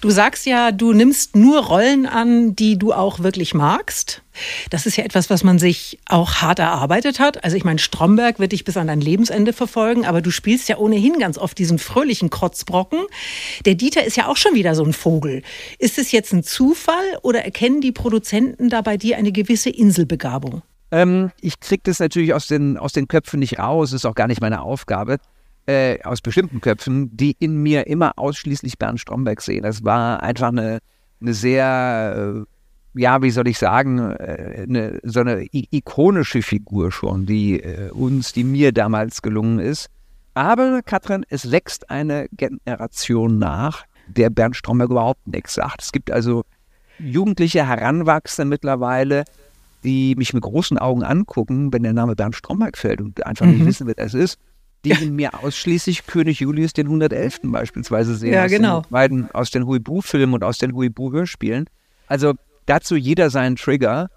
Du 0.01 0.11
sagst 0.11 0.47
ja, 0.47 0.73
du 0.73 0.95
nimmst 0.95 1.37
nur 1.37 1.63
Rollen 1.67 2.07
an, 2.07 2.57
die 2.57 2.79
du 2.79 2.95
auch 2.95 3.21
wirklich 3.21 3.53
magst. 3.53 4.23
Das 4.71 4.87
ist 4.87 4.97
ja 4.97 5.05
etwas, 5.05 5.29
was 5.29 5.45
man 5.45 5.59
sich 5.59 5.99
auch 6.07 6.37
hart 6.37 6.59
erarbeitet 6.59 7.21
hat. 7.21 7.45
Also 7.45 7.57
ich 7.57 7.65
meine, 7.65 7.79
Stromberg 7.79 8.39
wird 8.39 8.53
dich 8.53 8.65
bis 8.65 8.79
an 8.79 8.87
dein 8.87 9.03
Lebensende 9.03 9.53
verfolgen, 9.53 10.07
aber 10.07 10.23
du 10.23 10.31
spielst 10.31 10.71
ja 10.71 10.79
ohnehin 10.79 11.19
ganz 11.19 11.37
oft 11.37 11.59
diesen 11.59 11.79
fröhlichen 11.79 12.31
Krotzbrocken. 12.31 13.01
Der 13.67 13.75
Dieter 13.75 14.05
ist 14.05 14.17
ja 14.17 14.29
auch 14.29 14.39
schon 14.39 14.55
wieder 14.55 14.75
so 14.75 14.85
ein 14.85 14.95
Vogel. 14.95 15.43
Ist 15.79 15.99
es 15.99 16.13
jetzt 16.13 16.33
ein 16.33 16.45
Zufall 16.45 17.19
oder 17.21 17.45
erkennen 17.45 17.83
die 17.83 17.93
Produzenten 17.93 18.71
da 18.71 18.81
bei 18.81 18.97
dir 18.97 19.19
eine 19.19 19.33
gewisse 19.33 19.69
Inselbegabung? 19.69 20.63
Ähm, 20.91 21.31
ich 21.41 21.61
kriege 21.61 21.83
das 21.85 22.01
natürlich 22.01 22.35
aus 22.35 22.47
den, 22.47 22.77
aus 22.77 22.93
den 22.93 23.09
Köpfen 23.09 23.41
nicht 23.41 23.59
raus, 23.59 23.93
ist 23.93 24.07
auch 24.07 24.15
gar 24.15 24.27
nicht 24.27 24.41
meine 24.41 24.63
Aufgabe. 24.63 25.19
Äh, 25.67 26.03
aus 26.03 26.21
bestimmten 26.21 26.61
Köpfen, 26.61 27.17
die 27.17 27.37
in 27.39 27.63
mir 27.63 27.87
immer 27.87 28.13
ausschließlich 28.17 28.79
Bernd 28.79 28.99
Stromberg 28.99 29.41
sehen. 29.41 29.63
Das 29.63 29.85
war 29.85 30.23
einfach 30.23 30.49
eine, 30.49 30.79
eine 31.21 31.35
sehr, 31.35 32.45
äh, 32.95 33.01
ja, 33.01 33.23
wie 33.23 33.31
soll 33.31 33.47
ich 33.47 33.59
sagen, 33.59 33.99
äh, 34.11 34.65
eine, 34.67 34.99
so 35.05 35.21
eine 35.21 35.47
ikonische 35.53 36.43
Figur 36.43 36.91
schon, 36.91 37.27
die 37.27 37.61
äh, 37.61 37.91
uns, 37.91 38.33
die 38.33 38.43
mir 38.43 38.73
damals 38.73 39.23
gelungen 39.23 39.59
ist. 39.59 39.91
Aber, 40.35 40.81
Katrin, 40.83 41.27
es 41.29 41.53
wächst 41.53 41.91
eine 41.91 42.29
Generation 42.33 43.39
nach, 43.39 43.85
der 44.09 44.31
Bernd 44.31 44.57
Stromberg 44.57 44.91
überhaupt 44.91 45.27
nichts 45.27 45.55
sagt. 45.55 45.83
Es 45.83 45.93
gibt 45.93 46.11
also 46.11 46.45
jugendliche 46.99 47.67
Heranwachsende 47.67 48.49
mittlerweile, 48.49 49.25
die 49.85 50.15
mich 50.17 50.35
mit 50.35 50.43
großen 50.43 50.79
Augen 50.79 51.03
angucken, 51.03 51.73
wenn 51.73 51.83
der 51.83 51.93
Name 51.93 52.17
Bernd 52.17 52.37
Stromberg 52.37 52.77
fällt 52.77 53.01
und 53.01 53.25
einfach 53.27 53.47
mhm. 53.47 53.53
nicht 53.53 53.67
wissen, 53.67 53.87
wer 53.87 53.95
das 53.95 54.15
ist, 54.15 54.39
die 54.85 54.91
in 54.91 55.15
mir 55.15 55.43
ausschließlich 55.43 56.07
König 56.07 56.41
Julius 56.41 56.73
den 56.73 56.87
111. 56.87 57.41
beispielsweise 57.45 58.17
sehen. 58.17 58.33
Ja, 58.33 58.47
genau. 58.47 58.79
Aus 58.79 58.87
den 58.87 58.91
beiden, 58.91 59.31
aus 59.33 59.51
den 59.51 59.67
Huibu-Filmen 59.67 60.35
und 60.35 60.45
aus 60.45 60.59
den 60.59 60.75
Huibu-Hörspielen. 60.75 61.67
Also 62.07 62.35
dazu 62.67 62.97
jeder 62.97 63.31
seinen 63.31 63.57
Trigger. 63.57 64.09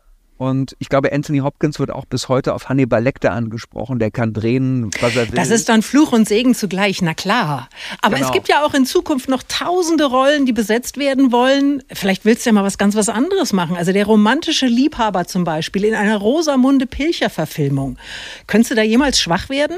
Und 0.44 0.76
ich 0.80 0.90
glaube, 0.90 1.14
Anthony 1.14 1.38
Hopkins 1.40 1.80
wird 1.80 1.90
auch 1.90 2.04
bis 2.04 2.28
heute 2.28 2.54
auf 2.54 2.68
Hannibal 2.68 3.02
Lecter 3.02 3.32
angesprochen. 3.32 3.98
Der 3.98 4.12
kann 4.12 4.34
drehen, 4.34 4.92
was 5.00 5.16
er 5.16 5.30
will. 5.30 5.36
Das 5.36 5.50
ist 5.50 5.70
dann 5.70 5.82
Fluch 5.82 6.12
und 6.12 6.28
Segen 6.28 6.54
zugleich, 6.54 7.02
na 7.02 7.14
klar. 7.14 7.70
Aber 8.02 8.18
genau. 8.18 8.28
es 8.28 8.34
gibt 8.34 8.50
ja 8.50 8.66
auch 8.66 8.74
in 8.74 8.86
Zukunft 8.86 9.30
noch 9.30 9.42
tausende 9.44 10.04
Rollen, 10.04 10.46
die 10.46 10.52
besetzt 10.52 10.98
werden 10.98 11.32
wollen. 11.32 11.82
Vielleicht 11.94 12.26
willst 12.26 12.46
du 12.46 12.50
ja 12.50 12.54
mal 12.54 12.66
was 12.66 12.78
ganz 12.78 12.94
was 12.98 13.08
anderes 13.08 13.54
machen. 13.54 13.78
Also 13.78 13.94
der 13.94 14.06
romantische 14.06 14.66
Liebhaber 14.66 15.28
zum 15.28 15.46
Beispiel 15.46 15.86
in 15.86 15.96
einer 15.96 16.18
Rosamunde 16.18 16.88
Pilcher-Verfilmung. 16.88 17.98
Könntest 18.46 18.72
du 18.72 18.76
da 18.76 18.84
jemals 18.84 19.22
schwach 19.22 19.48
werden? 19.48 19.78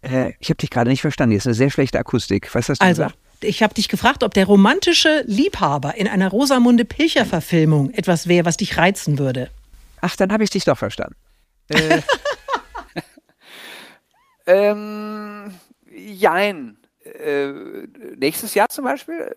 Äh, 0.00 0.32
ich 0.40 0.48
habe 0.48 0.56
dich 0.56 0.70
gerade 0.70 0.88
nicht 0.88 1.02
verstanden. 1.02 1.32
Hier 1.32 1.38
ist 1.40 1.46
eine 1.46 1.54
sehr 1.54 1.70
schlechte 1.70 1.98
Akustik. 1.98 2.48
Was 2.54 2.70
hast 2.70 2.80
du 2.80 2.86
Also, 2.86 3.02
gesagt? 3.02 3.18
ich 3.42 3.62
habe 3.62 3.74
dich 3.74 3.88
gefragt, 3.88 4.22
ob 4.24 4.32
der 4.32 4.46
romantische 4.46 5.24
Liebhaber 5.26 5.94
in 5.94 6.08
einer 6.08 6.28
Rosamunde 6.30 6.86
Pilcher-Verfilmung 6.86 7.90
etwas 7.90 8.28
wäre, 8.28 8.46
was 8.46 8.56
dich 8.56 8.78
reizen 8.78 9.18
würde. 9.18 9.50
Ach, 10.00 10.16
dann 10.16 10.32
habe 10.32 10.44
ich 10.44 10.50
dich 10.50 10.64
doch 10.64 10.78
verstanden. 10.78 11.16
Äh, 11.68 12.02
ähm, 14.46 15.54
jein. 15.90 16.78
Äh, 17.04 17.52
nächstes 18.16 18.54
Jahr 18.54 18.68
zum 18.68 18.84
Beispiel? 18.84 19.34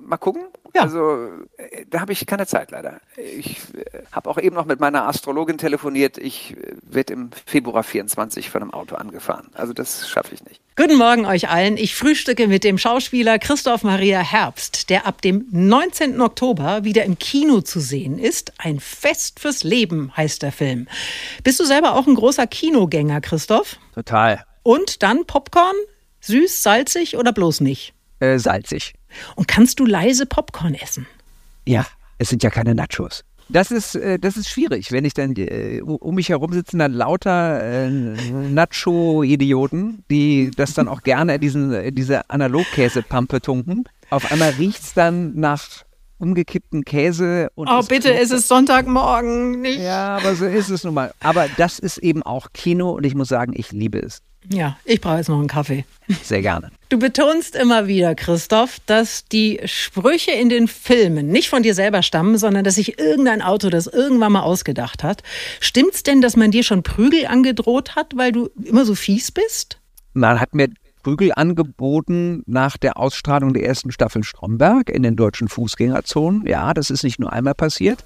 Mal 0.00 0.18
gucken. 0.18 0.46
Ja. 0.74 0.82
Also, 0.82 1.28
äh, 1.56 1.86
da 1.88 2.00
habe 2.00 2.12
ich 2.12 2.26
keine 2.26 2.46
Zeit 2.46 2.72
leider. 2.72 3.00
Ich 3.16 3.58
äh, 3.74 3.84
habe 4.10 4.28
auch 4.28 4.38
eben 4.38 4.56
noch 4.56 4.66
mit 4.66 4.80
meiner 4.80 5.06
Astrologin 5.06 5.56
telefoniert. 5.56 6.18
Ich 6.18 6.56
äh, 6.56 6.74
werde 6.82 7.12
im 7.12 7.30
Februar 7.46 7.84
24 7.84 8.50
von 8.50 8.62
einem 8.62 8.74
Auto 8.74 8.96
angefahren. 8.96 9.50
Also, 9.54 9.72
das 9.72 10.08
schaffe 10.08 10.34
ich 10.34 10.44
nicht. 10.44 10.60
Guten 10.76 10.96
Morgen 10.96 11.26
euch 11.26 11.48
allen. 11.48 11.76
Ich 11.76 11.94
frühstücke 11.94 12.48
mit 12.48 12.64
dem 12.64 12.78
Schauspieler 12.78 13.38
Christoph 13.38 13.84
Maria 13.84 14.18
Herbst, 14.18 14.90
der 14.90 15.06
ab 15.06 15.22
dem 15.22 15.46
19. 15.52 16.20
Oktober 16.20 16.82
wieder 16.82 17.04
im 17.04 17.20
Kino 17.20 17.60
zu 17.60 17.78
sehen 17.78 18.18
ist. 18.18 18.52
Ein 18.58 18.80
Fest 18.80 19.38
fürs 19.38 19.62
Leben 19.62 20.16
heißt 20.16 20.42
der 20.42 20.50
Film. 20.50 20.88
Bist 21.44 21.60
du 21.60 21.64
selber 21.64 21.94
auch 21.94 22.08
ein 22.08 22.16
großer 22.16 22.48
Kinogänger, 22.48 23.20
Christoph? 23.20 23.76
Total. 23.94 24.44
Und 24.64 25.04
dann 25.04 25.24
Popcorn? 25.24 25.76
Süß, 26.22 26.62
salzig 26.64 27.16
oder 27.16 27.32
bloß 27.32 27.60
nicht? 27.60 27.93
Äh, 28.24 28.38
salzig. 28.38 28.94
Und 29.36 29.48
kannst 29.48 29.80
du 29.80 29.86
leise 29.86 30.26
Popcorn 30.26 30.74
essen? 30.74 31.06
Ja, 31.66 31.86
es 32.18 32.28
sind 32.28 32.42
ja 32.42 32.50
keine 32.50 32.74
Nachos. 32.74 33.24
Das 33.48 33.70
ist, 33.70 33.94
äh, 33.94 34.18
das 34.18 34.36
ist 34.36 34.48
schwierig, 34.48 34.90
wenn 34.90 35.04
ich 35.04 35.14
dann 35.14 35.34
äh, 35.36 35.80
um 35.82 36.14
mich 36.14 36.30
herum 36.30 36.52
sitzen 36.52 36.78
dann 36.78 36.92
lauter 36.92 37.62
äh, 37.62 37.90
Nacho-Idioten, 37.90 40.04
die 40.10 40.50
das 40.56 40.74
dann 40.74 40.88
auch 40.88 41.02
gerne 41.02 41.38
diesen, 41.38 41.94
diese 41.94 42.30
Analogkäsepampe 42.30 43.42
tunken. 43.42 43.84
Auf 44.10 44.32
einmal 44.32 44.50
riecht 44.50 44.82
es 44.82 44.94
dann 44.94 45.38
nach 45.38 45.84
umgekippten 46.18 46.84
Käse. 46.84 47.48
Und 47.54 47.68
Oh, 47.68 47.80
bitte, 47.82 48.08
knurrt. 48.10 48.22
es 48.22 48.30
ist 48.30 48.48
Sonntagmorgen, 48.48 49.60
nicht? 49.60 49.80
Ja, 49.80 50.16
aber 50.16 50.34
so 50.34 50.46
ist 50.46 50.70
es 50.70 50.84
nun 50.84 50.94
mal. 50.94 51.12
Aber 51.20 51.46
das 51.56 51.78
ist 51.78 51.98
eben 51.98 52.22
auch 52.22 52.48
Kino 52.52 52.92
und 52.92 53.04
ich 53.04 53.14
muss 53.14 53.28
sagen, 53.28 53.52
ich 53.56 53.72
liebe 53.72 53.98
es 53.98 54.20
Ja, 54.50 54.76
ich 54.84 55.00
brauche 55.00 55.16
jetzt 55.18 55.28
noch 55.28 55.38
einen 55.38 55.48
Kaffee. 55.48 55.84
sehr 56.22 56.42
gerne. 56.42 56.70
Du 56.90 56.98
betonst 56.98 57.56
immer 57.56 57.86
wieder, 57.88 58.14
Christoph, 58.14 58.78
dass 58.86 59.24
die 59.26 59.60
Sprüche 59.64 60.30
in 60.32 60.48
den 60.48 60.68
Filmen 60.68 61.28
nicht 61.28 61.48
von 61.48 61.62
dir 61.62 61.74
selber 61.74 62.02
stammen, 62.02 62.38
sondern 62.38 62.62
dass 62.62 62.76
sich 62.76 62.98
irgendein 62.98 63.42
Autor 63.42 63.70
das 63.70 63.86
irgendwann 63.86 64.32
mal 64.32 64.42
ausgedacht 64.42 65.02
hat. 65.02 65.22
Stimmt's 65.60 66.02
denn, 66.04 66.20
dass 66.20 66.36
man 66.36 66.50
dir 66.50 66.62
schon 66.62 66.82
Prügel 66.82 67.26
angedroht 67.26 67.96
hat, 67.96 68.16
weil 68.16 68.32
du 68.32 68.48
immer 68.62 68.84
so 68.84 68.94
fies 68.94 69.32
bist? 69.32 69.78
Man 70.12 70.40
hat 70.40 70.54
mir 70.54 70.68
Prügel 71.04 71.32
angeboten 71.36 72.42
nach 72.46 72.76
der 72.78 72.96
Ausstrahlung 72.96 73.52
der 73.52 73.64
ersten 73.64 73.92
Staffel 73.92 74.24
Stromberg 74.24 74.88
in 74.88 75.02
den 75.02 75.16
deutschen 75.16 75.48
Fußgängerzonen. 75.48 76.46
Ja, 76.46 76.72
das 76.72 76.90
ist 76.90 77.04
nicht 77.04 77.20
nur 77.20 77.32
einmal 77.32 77.54
passiert, 77.54 78.04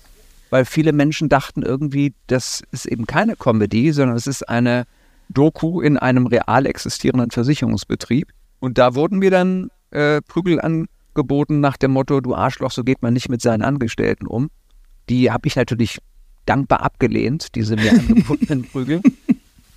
weil 0.50 0.64
viele 0.64 0.92
Menschen 0.92 1.28
dachten 1.28 1.62
irgendwie, 1.62 2.12
das 2.26 2.62
ist 2.72 2.86
eben 2.86 3.06
keine 3.06 3.36
Comedy, 3.36 3.92
sondern 3.92 4.16
es 4.16 4.26
ist 4.26 4.48
eine 4.48 4.84
Doku 5.28 5.80
in 5.80 5.96
einem 5.96 6.26
real 6.26 6.66
existierenden 6.66 7.30
Versicherungsbetrieb. 7.30 8.28
Und 8.58 8.78
da 8.78 8.96
wurden 8.96 9.20
mir 9.20 9.30
dann 9.30 9.70
äh, 9.92 10.20
Prügel 10.22 10.60
angeboten 10.60 11.60
nach 11.60 11.76
dem 11.76 11.92
Motto, 11.92 12.20
du 12.20 12.34
Arschloch, 12.34 12.72
so 12.72 12.82
geht 12.82 13.00
man 13.00 13.14
nicht 13.14 13.28
mit 13.28 13.40
seinen 13.40 13.62
Angestellten 13.62 14.26
um. 14.26 14.50
Die 15.08 15.30
habe 15.30 15.46
ich 15.46 15.54
natürlich 15.54 16.00
dankbar 16.46 16.82
abgelehnt, 16.82 17.54
diese 17.54 17.76
mir 17.76 17.92
angebotenen 18.08 18.64
Prügel. 18.64 19.02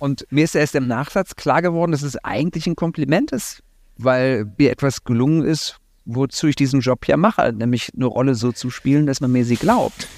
Und 0.02 0.26
mir 0.30 0.42
ist 0.42 0.56
erst 0.56 0.74
im 0.74 0.88
Nachsatz 0.88 1.36
klar 1.36 1.62
geworden, 1.62 1.92
dass 1.92 2.02
es 2.02 2.16
eigentlich 2.24 2.66
ein 2.66 2.74
Kompliment 2.74 3.30
ist, 3.30 3.62
weil 3.98 4.52
mir 4.58 4.72
etwas 4.72 5.04
gelungen 5.04 5.44
ist, 5.44 5.76
wozu 6.06 6.48
ich 6.48 6.56
diesen 6.56 6.80
Job 6.80 7.06
ja 7.06 7.16
mache, 7.16 7.52
nämlich 7.52 7.92
eine 7.94 8.06
Rolle 8.06 8.34
so 8.34 8.50
zu 8.50 8.68
spielen, 8.68 9.06
dass 9.06 9.20
man 9.20 9.30
mir 9.30 9.44
sie 9.44 9.54
glaubt. 9.54 10.08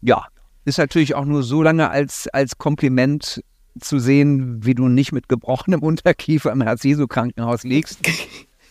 Ja, 0.00 0.28
ist 0.64 0.78
natürlich 0.78 1.14
auch 1.14 1.26
nur 1.26 1.42
so 1.42 1.62
lange 1.62 1.90
als, 1.90 2.26
als 2.28 2.56
Kompliment 2.56 3.44
zu 3.78 3.98
sehen, 3.98 4.64
wie 4.64 4.74
du 4.74 4.88
nicht 4.88 5.12
mit 5.12 5.28
gebrochenem 5.28 5.82
Unterkiefer 5.82 6.50
im 6.50 6.62
Herz-Jesu-Krankenhaus 6.62 7.64
liegst. 7.64 7.98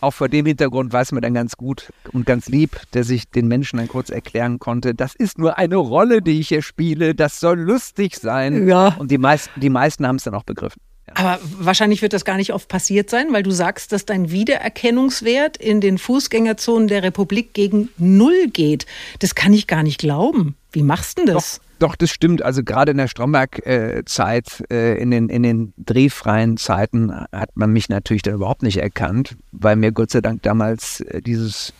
Auch 0.00 0.12
vor 0.12 0.28
dem 0.28 0.46
Hintergrund 0.46 0.92
weiß 0.92 1.12
man 1.12 1.22
dann 1.22 1.34
ganz 1.34 1.56
gut 1.56 1.92
und 2.12 2.24
ganz 2.24 2.48
lieb, 2.48 2.80
dass 2.92 3.10
ich 3.10 3.28
den 3.30 3.48
Menschen 3.48 3.78
dann 3.78 3.88
kurz 3.88 4.10
erklären 4.10 4.58
konnte, 4.58 4.94
das 4.94 5.14
ist 5.14 5.38
nur 5.38 5.58
eine 5.58 5.76
Rolle, 5.76 6.22
die 6.22 6.38
ich 6.38 6.48
hier 6.48 6.62
spiele, 6.62 7.14
das 7.14 7.40
soll 7.40 7.58
lustig 7.58 8.16
sein. 8.16 8.68
Ja. 8.68 8.94
Und 8.98 9.10
die 9.10 9.18
meisten, 9.18 9.60
die 9.60 9.70
meisten 9.70 10.06
haben 10.06 10.16
es 10.16 10.24
dann 10.24 10.34
auch 10.34 10.44
begriffen. 10.44 10.80
Ja. 11.08 11.14
Aber 11.16 11.40
wahrscheinlich 11.58 12.02
wird 12.02 12.12
das 12.12 12.24
gar 12.24 12.36
nicht 12.36 12.52
oft 12.52 12.68
passiert 12.68 13.10
sein, 13.10 13.32
weil 13.32 13.42
du 13.42 13.50
sagst, 13.50 13.92
dass 13.92 14.04
dein 14.04 14.30
Wiedererkennungswert 14.30 15.56
in 15.56 15.80
den 15.80 15.98
Fußgängerzonen 15.98 16.86
der 16.86 17.02
Republik 17.02 17.54
gegen 17.54 17.88
Null 17.96 18.48
geht. 18.52 18.86
Das 19.18 19.34
kann 19.34 19.52
ich 19.52 19.66
gar 19.66 19.82
nicht 19.82 19.98
glauben. 19.98 20.54
Wie 20.70 20.82
machst 20.82 21.18
du 21.18 21.24
denn 21.24 21.34
das? 21.34 21.56
Doch, 21.56 21.67
das 21.96 22.10
stimmt. 22.10 22.42
Also 22.42 22.62
gerade 22.62 22.90
in 22.90 22.98
der 22.98 23.08
Stromberg-Zeit, 23.08 24.64
äh, 24.70 25.00
in, 25.00 25.10
den, 25.10 25.28
in 25.28 25.42
den 25.42 25.74
drehfreien 25.76 26.56
Zeiten, 26.56 27.12
hat 27.32 27.50
man 27.56 27.72
mich 27.72 27.88
natürlich 27.88 28.22
dann 28.22 28.34
überhaupt 28.34 28.62
nicht 28.62 28.78
erkannt, 28.78 29.36
weil 29.52 29.76
mir 29.76 29.92
Gott 29.92 30.10
sei 30.10 30.20
Dank 30.20 30.42
damals 30.42 31.00
äh, 31.00 31.22
dieses, 31.22 31.72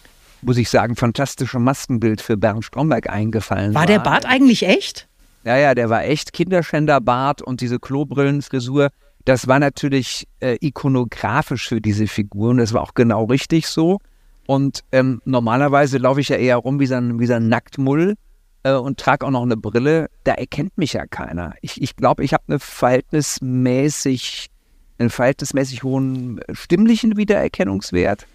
muss 0.43 0.57
ich 0.57 0.71
sagen, 0.71 0.97
fantastische 0.97 1.59
Maskenbild 1.59 2.21
für 2.21 2.37
Bernd 2.37 2.64
Stromberg 2.64 3.09
eingefallen 3.11 3.75
war. 3.75 3.83
War 3.83 3.87
der 3.87 4.00
Bart 4.00 4.26
eigentlich 4.26 4.67
echt? 4.67 5.09
Ja, 5.45 5.57
ja, 5.57 5.75
der 5.75 5.88
war 5.90 6.05
echt 6.05 6.33
Kinderschänderbart 6.33 7.43
und 7.43 7.61
diese 7.61 7.78
Klobrillenfrisur. 7.78 8.90
Das 9.25 9.47
war 9.47 9.59
natürlich 9.59 10.26
äh, 10.40 10.57
ikonografisch 10.61 11.69
für 11.69 11.81
diese 11.81 12.07
Figur 12.07 12.50
und 12.50 12.59
das 12.59 12.73
war 12.73 12.83
auch 12.83 12.95
genau 12.95 13.25
richtig 13.25 13.67
so. 13.67 13.99
Und 14.47 14.85
ähm, 14.93 15.21
normalerweise 15.25 15.99
laufe 15.99 16.21
ich 16.21 16.31
ja 16.31 16.37
eher 16.37 16.57
rum 16.57 16.81
wie 16.81 16.87
so 16.87 16.95
ein, 16.95 17.21
wie 17.21 17.26
so 17.26 17.35
ein 17.35 17.49
Nacktmull 17.49 18.14
äh, 18.62 18.73
und 18.73 18.99
trage 18.99 19.27
auch 19.27 19.31
noch 19.31 19.43
eine 19.43 19.57
Brille. 19.57 20.09
Da 20.25 20.33
erkennt 20.33 20.77
mich 20.79 20.95
ja 20.95 21.07
keiner. 21.07 21.55
Ich, 21.62 21.81
ich 21.81 21.97
glaube, 21.97 22.25
ich 22.25 22.33
habe 22.33 22.45
eine 22.49 22.59
verhältnismäßig, 22.59 24.50
einen 24.99 25.11
verhältnismäßig 25.11 25.83
hohen 25.83 26.41
stimmlichen 26.53 27.17
Wiedererkennungswert. 27.17 28.27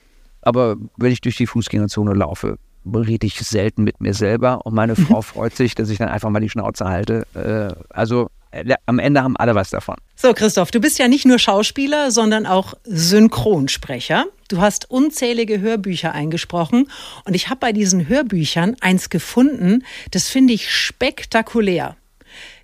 Aber 0.42 0.75
wenn 0.98 1.12
ich 1.12 1.22
durch 1.22 1.38
die 1.38 1.48
Fußgängerzone 1.48 2.13
laufe, 2.13 2.58
rede 2.86 3.25
ich 3.27 3.39
selten 3.39 3.84
mit 3.84 4.01
mir 4.01 4.13
selber 4.13 4.65
und 4.65 4.74
meine 4.74 4.96
Frau 4.96 5.22
freut 5.22 5.56
sich, 5.56 5.74
dass 5.75 5.89
ich 5.89 5.98
dann 5.98 6.10
einfach 6.10 6.30
mal 6.30 6.42
die 6.42 6.50
Schnauze 6.50 6.86
halte. 6.86 7.25
Äh, 7.34 7.74
also 7.89 8.25
äh, 8.25 8.42
am 8.86 9.00
Ende 9.00 9.24
haben 9.24 9.38
alle 9.38 9.55
was 9.55 9.69
davon. 9.69 9.95
So, 10.15 10.33
Christoph, 10.33 10.72
du 10.72 10.79
bist 10.79 11.00
ja 11.00 11.07
nicht 11.07 11.25
nur 11.25 11.39
Schauspieler, 11.39 12.12
sondern 12.12 12.45
auch 12.45 12.75
Synchronsprecher. 12.83 14.25
Du 14.48 14.62
hast 14.62 14.89
unzählige 14.89 15.60
Hörbücher 15.60 16.12
eingesprochen 16.12 16.89
und 17.25 17.33
ich 17.33 17.50
habe 17.50 17.60
bei 17.60 17.74
diesen 17.74 18.07
Hörbüchern 18.07 18.75
eins 18.81 19.10
gefunden, 19.10 19.83
das 20.12 20.29
finde 20.29 20.53
ich 20.53 20.72
spektakulär. 20.72 21.95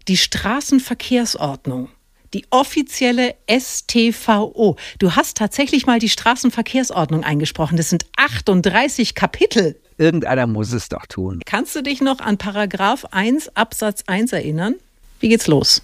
Die 0.07 0.17
Straßenverkehrsordnung. 0.17 1.89
Die 2.33 2.45
offizielle 2.51 3.35
STVO. 3.49 4.75
Du 4.99 5.15
hast 5.15 5.37
tatsächlich 5.37 5.87
mal 5.87 5.97
die 5.97 6.09
Straßenverkehrsordnung 6.09 7.23
eingesprochen. 7.23 7.75
Das 7.75 7.89
sind 7.89 8.05
38 8.17 9.15
Kapitel. 9.15 9.79
Irgendeiner 9.97 10.45
muss 10.45 10.71
es 10.71 10.89
doch 10.89 11.07
tun. 11.07 11.41
Kannst 11.45 11.75
du 11.75 11.81
dich 11.81 12.01
noch 12.01 12.19
an 12.19 12.37
Paragraph 12.37 13.05
1 13.11 13.55
Absatz 13.55 14.03
1 14.05 14.31
erinnern? 14.31 14.75
Wie 15.19 15.29
geht's 15.29 15.47
los? 15.47 15.81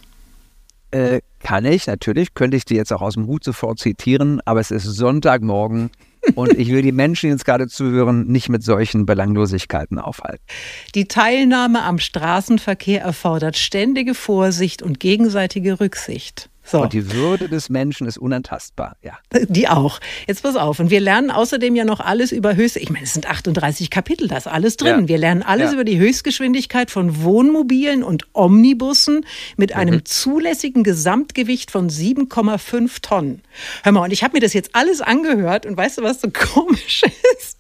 Äh, 0.92 1.22
kann 1.40 1.66
ich, 1.66 1.88
natürlich, 1.88 2.34
könnte 2.34 2.58
ich 2.58 2.66
dir 2.66 2.78
jetzt 2.78 2.94
auch 2.94 3.02
aus 3.02 3.16
dem 3.16 3.28
Hut 3.28 3.44
sofort 3.44 3.80
zitieren, 3.80 4.42
aber 4.46 4.60
es 4.60 4.72
ist 4.72 4.84
Sonntagmorgen 4.84 5.92
und 6.36 6.54
ich 6.54 6.70
will 6.70 6.82
die 6.82 6.92
Menschen, 6.92 7.28
die 7.28 7.32
jetzt 7.32 7.46
gerade 7.46 7.68
zuhören, 7.68 8.28
nicht 8.28 8.50
mit 8.50 8.64
solchen 8.64 9.06
Belanglosigkeiten 9.06 10.00
aufhalten. 10.00 10.44
Die 10.96 11.08
Teilnahme 11.08 11.84
am 11.84 12.00
Straßenverkehr 12.00 13.02
erfordert 13.02 13.58
ständige 13.58 14.14
Vorsicht 14.14 14.82
und 14.82 15.00
gegenseitige 15.00 15.80
Rücksicht. 15.80 16.50
So. 16.68 16.82
Und 16.82 16.94
die 16.94 17.12
Würde 17.14 17.48
des 17.48 17.70
Menschen 17.70 18.08
ist 18.08 18.18
unantastbar, 18.18 18.98
ja. 19.04 19.20
Die 19.48 19.68
auch. 19.68 20.00
Jetzt 20.28 20.42
pass 20.42 20.56
auf. 20.56 20.80
Und 20.80 20.90
wir 20.90 21.00
lernen 21.00 21.30
außerdem 21.30 21.76
ja 21.76 21.86
noch 21.86 22.00
alles 22.00 22.32
über 22.32 22.56
Höchst. 22.56 22.76
Ich 22.78 22.90
meine, 22.90 23.06
es 23.06 23.14
sind 23.14 23.30
38 23.30 23.92
Kapitel, 23.92 24.28
da 24.28 24.38
ist 24.38 24.48
alles 24.48 24.76
drin. 24.76 25.02
Ja. 25.02 25.08
Wir 25.08 25.18
lernen 25.20 25.44
alles 25.44 25.68
Ja. 25.68 25.74
über 25.76 25.84
die 25.84 26.00
Höchstgeschwindigkeit 26.00 26.90
von 26.90 27.22
Wohnmobilen 27.24 28.04
und 28.04 28.26
Omnibussen 28.34 29.26
mit 29.58 29.72
Mhm. 29.76 29.80
einem 29.80 30.06
zulässigen 30.06 30.84
Gesamtgewicht 30.84 31.70
von 31.70 31.90
7,5 31.90 33.00
Tonnen. 33.02 33.42
Hör 33.84 33.92
mal, 33.92 34.02
und 34.04 34.12
ich 34.12 34.24
habe 34.24 34.34
mir 34.34 34.42
das 34.42 34.54
jetzt 34.54 34.72
alles 34.74 35.02
angehört 35.02 35.66
und 35.68 35.78
weißt 35.78 36.00
du, 36.00 36.02
was 36.04 36.20
so 36.22 36.30
komisch 36.54 37.04
ist? 37.38 37.58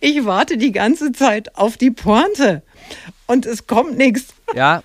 Ich 0.00 0.24
warte 0.24 0.56
die 0.56 0.72
ganze 0.72 1.12
Zeit 1.12 1.54
auf 1.56 1.76
die 1.76 1.90
Pointe 1.90 2.62
und 3.26 3.44
es 3.44 3.66
kommt 3.66 3.98
nichts. 3.98 4.28
Ja, 4.54 4.82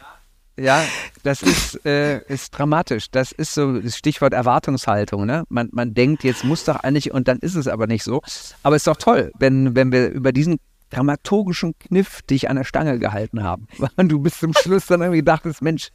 ja, 0.59 0.83
das 1.23 1.43
ist, 1.43 1.85
äh, 1.85 2.19
ist 2.27 2.51
dramatisch. 2.51 3.11
Das 3.11 3.31
ist 3.31 3.53
so 3.53 3.79
das 3.79 3.97
Stichwort 3.97 4.33
Erwartungshaltung. 4.33 5.25
Ne? 5.25 5.43
Man, 5.49 5.69
man 5.71 5.93
denkt, 5.93 6.23
jetzt 6.23 6.43
muss 6.43 6.63
doch 6.63 6.77
eigentlich, 6.77 7.11
und 7.11 7.27
dann 7.27 7.39
ist 7.39 7.55
es 7.55 7.67
aber 7.67 7.87
nicht 7.87 8.03
so. 8.03 8.21
Aber 8.63 8.75
es 8.75 8.81
ist 8.81 8.87
doch 8.87 8.97
toll, 8.97 9.31
wenn, 9.37 9.75
wenn 9.75 9.91
wir 9.91 10.09
über 10.09 10.31
diesen 10.31 10.57
dramaturgischen 10.89 11.77
Kniff 11.79 12.21
dich 12.23 12.49
an 12.49 12.55
der 12.55 12.63
Stange 12.63 12.97
gehalten 12.97 13.43
haben. 13.43 13.67
Und 13.97 14.09
du 14.09 14.19
bis 14.19 14.39
zum 14.39 14.53
Schluss 14.53 14.85
dann 14.85 15.01
irgendwie 15.01 15.23
dachtest, 15.23 15.61
Mensch, 15.61 15.89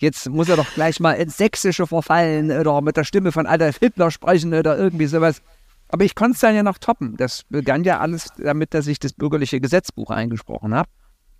Jetzt 0.00 0.28
muss 0.28 0.48
er 0.48 0.56
doch 0.56 0.72
gleich 0.74 1.00
mal 1.00 1.14
ins 1.14 1.36
Sächsische 1.36 1.86
verfallen 1.86 2.52
oder 2.52 2.80
mit 2.82 2.96
der 2.96 3.02
Stimme 3.02 3.32
von 3.32 3.46
Adolf 3.46 3.78
Hitler 3.78 4.12
sprechen 4.12 4.54
oder 4.54 4.78
irgendwie 4.78 5.06
sowas. 5.06 5.42
Aber 5.88 6.04
ich 6.04 6.14
konnte 6.14 6.34
es 6.34 6.40
dann 6.40 6.54
ja 6.54 6.62
noch 6.62 6.78
toppen. 6.78 7.16
Das 7.16 7.42
begann 7.48 7.82
ja 7.82 7.98
alles 7.98 8.28
damit, 8.38 8.74
dass 8.74 8.86
ich 8.86 9.00
das 9.00 9.12
bürgerliche 9.12 9.60
Gesetzbuch 9.60 10.10
eingesprochen 10.10 10.72
habe. 10.72 10.88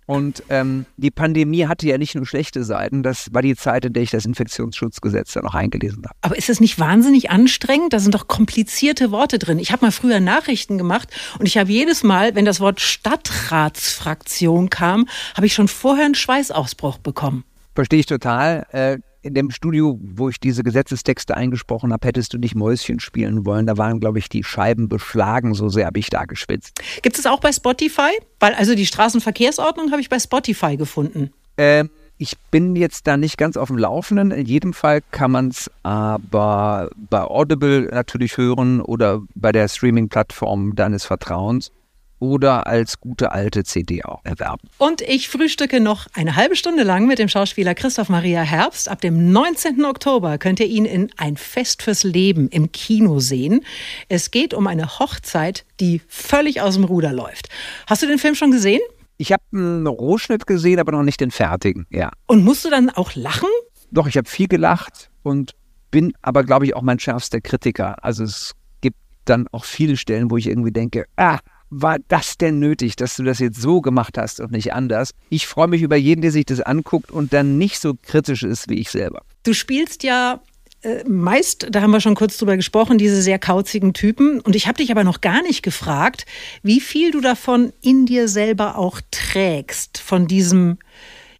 Und 0.09 0.41
ähm, 0.49 0.87
die 0.97 1.11
Pandemie 1.11 1.67
hatte 1.67 1.85
ja 1.85 1.99
nicht 1.99 2.15
nur 2.15 2.25
schlechte 2.25 2.63
Seiten, 2.63 3.03
das 3.03 3.31
war 3.31 3.43
die 3.43 3.55
Zeit, 3.55 3.85
in 3.85 3.93
der 3.93 4.01
ich 4.01 4.09
das 4.09 4.25
Infektionsschutzgesetz 4.25 5.33
dann 5.33 5.43
noch 5.43 5.53
eingelesen 5.53 6.03
habe. 6.03 6.15
Aber 6.23 6.35
ist 6.35 6.49
es 6.49 6.59
nicht 6.59 6.79
wahnsinnig 6.79 7.29
anstrengend? 7.29 7.93
Da 7.93 7.99
sind 7.99 8.15
doch 8.15 8.27
komplizierte 8.27 9.11
Worte 9.11 9.37
drin. 9.37 9.59
Ich 9.59 9.71
habe 9.71 9.85
mal 9.85 9.91
früher 9.91 10.19
Nachrichten 10.19 10.79
gemacht 10.79 11.09
und 11.37 11.45
ich 11.45 11.59
habe 11.59 11.71
jedes 11.71 12.01
Mal, 12.01 12.33
wenn 12.33 12.43
das 12.43 12.59
Wort 12.59 12.81
Stadtratsfraktion 12.81 14.71
kam, 14.71 15.07
habe 15.35 15.45
ich 15.45 15.53
schon 15.53 15.67
vorher 15.67 16.05
einen 16.05 16.15
Schweißausbruch 16.15 16.97
bekommen. 16.97 17.43
Verstehe 17.75 17.99
ich 17.99 18.07
total. 18.07 18.65
Äh, 18.71 18.97
in 19.21 19.33
dem 19.33 19.51
Studio, 19.51 19.99
wo 20.01 20.29
ich 20.29 20.39
diese 20.39 20.63
Gesetzestexte 20.63 21.35
eingesprochen 21.35 21.91
habe, 21.91 22.07
hättest 22.07 22.33
du 22.33 22.37
nicht 22.37 22.55
Mäuschen 22.55 22.99
spielen 22.99 23.45
wollen. 23.45 23.65
Da 23.65 23.77
waren, 23.77 23.99
glaube 23.99 24.19
ich, 24.19 24.29
die 24.29 24.43
Scheiben 24.43 24.87
beschlagen, 24.87 25.53
so 25.53 25.69
sehr 25.69 25.87
habe 25.87 25.99
ich 25.99 26.09
da 26.09 26.25
geschwitzt. 26.25 26.81
Gibt 27.01 27.19
es 27.19 27.25
auch 27.25 27.39
bei 27.39 27.51
Spotify? 27.51 28.11
Weil 28.39 28.53
also 28.53 28.75
die 28.75 28.85
Straßenverkehrsordnung 28.85 29.91
habe 29.91 30.01
ich 30.01 30.09
bei 30.09 30.19
Spotify 30.19 30.77
gefunden. 30.77 31.31
Ähm, 31.57 31.89
ich 32.17 32.37
bin 32.51 32.75
jetzt 32.75 33.07
da 33.07 33.17
nicht 33.17 33.37
ganz 33.37 33.57
auf 33.57 33.69
dem 33.69 33.77
Laufenden. 33.77 34.31
In 34.31 34.45
jedem 34.45 34.73
Fall 34.73 35.01
kann 35.11 35.31
man 35.31 35.49
es 35.49 35.71
aber 35.83 36.89
bei 37.09 37.21
Audible 37.21 37.89
natürlich 37.91 38.37
hören 38.37 38.81
oder 38.81 39.21
bei 39.35 39.51
der 39.51 39.67
Streaming-Plattform 39.67 40.75
deines 40.75 41.05
Vertrauens 41.05 41.71
oder 42.19 42.67
als 42.67 42.99
gute 42.99 43.31
alte 43.31 43.63
CD 43.63 44.03
auch 44.03 44.19
erwerben. 44.23 44.67
Und 44.77 45.01
ich 45.01 45.29
frühstücke 45.29 45.79
noch 45.79 46.07
eine 46.13 46.35
halbe 46.35 46.55
Stunde 46.55 46.83
lang 46.83 47.07
mit 47.07 47.19
dem 47.19 47.29
Schauspieler 47.29 47.75
Christoph 47.75 48.09
Maria 48.09 48.41
Herbst. 48.41 48.89
Ab 48.89 49.01
dem 49.01 49.31
19. 49.31 49.83
Oktober 49.85 50.37
könnt 50.37 50.59
ihr 50.59 50.67
ihn 50.67 50.85
in 50.85 51.09
Ein 51.17 51.37
Fest 51.37 51.81
fürs 51.81 52.03
Leben 52.03 52.49
im 52.49 52.71
Kino 52.71 53.19
sehen. 53.19 53.61
Es 54.07 54.31
geht 54.31 54.53
um 54.53 54.67
eine 54.67 54.99
Hochzeit, 54.99 55.65
die 55.79 56.01
völlig 56.07 56.61
aus 56.61 56.75
dem 56.75 56.83
Ruder 56.83 57.13
läuft. 57.13 57.49
Hast 57.87 58.03
du 58.03 58.07
den 58.07 58.19
Film 58.19 58.35
schon 58.35 58.51
gesehen? 58.51 58.81
Ich 59.17 59.33
habe 59.33 59.43
einen 59.51 59.87
Rohschnitt 59.87 60.47
gesehen, 60.47 60.79
aber 60.79 60.93
noch 60.93 61.03
nicht 61.03 61.19
den 61.19 61.31
fertigen, 61.31 61.85
ja. 61.89 62.11
Und 62.27 62.43
musst 62.43 62.63
du 62.63 62.69
dann 62.69 62.89
auch 62.89 63.15
lachen? 63.15 63.49
Doch, 63.91 64.07
ich 64.07 64.15
habe 64.15 64.29
viel 64.29 64.47
gelacht 64.47 65.09
und 65.23 65.55
bin 65.91 66.13
aber, 66.21 66.43
glaube 66.43 66.65
ich, 66.65 66.75
auch 66.75 66.81
mein 66.81 66.99
schärfster 66.99 67.41
Kritiker. 67.41 68.03
Also 68.03 68.23
es 68.23 68.53
gibt 68.81 68.97
dann 69.25 69.47
auch 69.51 69.65
viele 69.65 69.97
Stellen, 69.97 70.31
wo 70.31 70.37
ich 70.37 70.47
irgendwie 70.47 70.71
denke, 70.71 71.05
ah, 71.17 71.39
war 71.69 71.97
das 72.07 72.37
denn 72.37 72.59
nötig, 72.59 72.95
dass 72.95 73.15
du 73.15 73.23
das 73.23 73.39
jetzt 73.39 73.61
so 73.61 73.81
gemacht 73.81 74.17
hast 74.17 74.39
und 74.39 74.51
nicht 74.51 74.73
anders? 74.73 75.11
Ich 75.29 75.47
freue 75.47 75.67
mich 75.67 75.81
über 75.81 75.95
jeden, 75.95 76.21
der 76.21 76.31
sich 76.31 76.45
das 76.45 76.61
anguckt 76.61 77.11
und 77.11 77.33
dann 77.33 77.57
nicht 77.57 77.79
so 77.79 77.93
kritisch 78.01 78.43
ist 78.43 78.69
wie 78.69 78.79
ich 78.79 78.89
selber. 78.89 79.21
Du 79.43 79.53
spielst 79.53 80.03
ja 80.03 80.41
äh, 80.81 81.03
meist, 81.03 81.67
da 81.69 81.81
haben 81.81 81.91
wir 81.91 81.99
schon 81.99 82.15
kurz 82.15 82.37
drüber 82.37 82.55
gesprochen, 82.55 82.97
diese 82.97 83.21
sehr 83.21 83.39
kauzigen 83.39 83.93
Typen. 83.93 84.39
Und 84.39 84.55
ich 84.55 84.67
habe 84.67 84.77
dich 84.77 84.91
aber 84.91 85.03
noch 85.03 85.21
gar 85.21 85.41
nicht 85.41 85.61
gefragt, 85.61 86.25
wie 86.63 86.79
viel 86.79 87.11
du 87.11 87.21
davon 87.21 87.73
in 87.81 88.05
dir 88.05 88.27
selber 88.27 88.77
auch 88.77 89.01
trägst, 89.11 89.97
von 89.97 90.27
diesem 90.27 90.77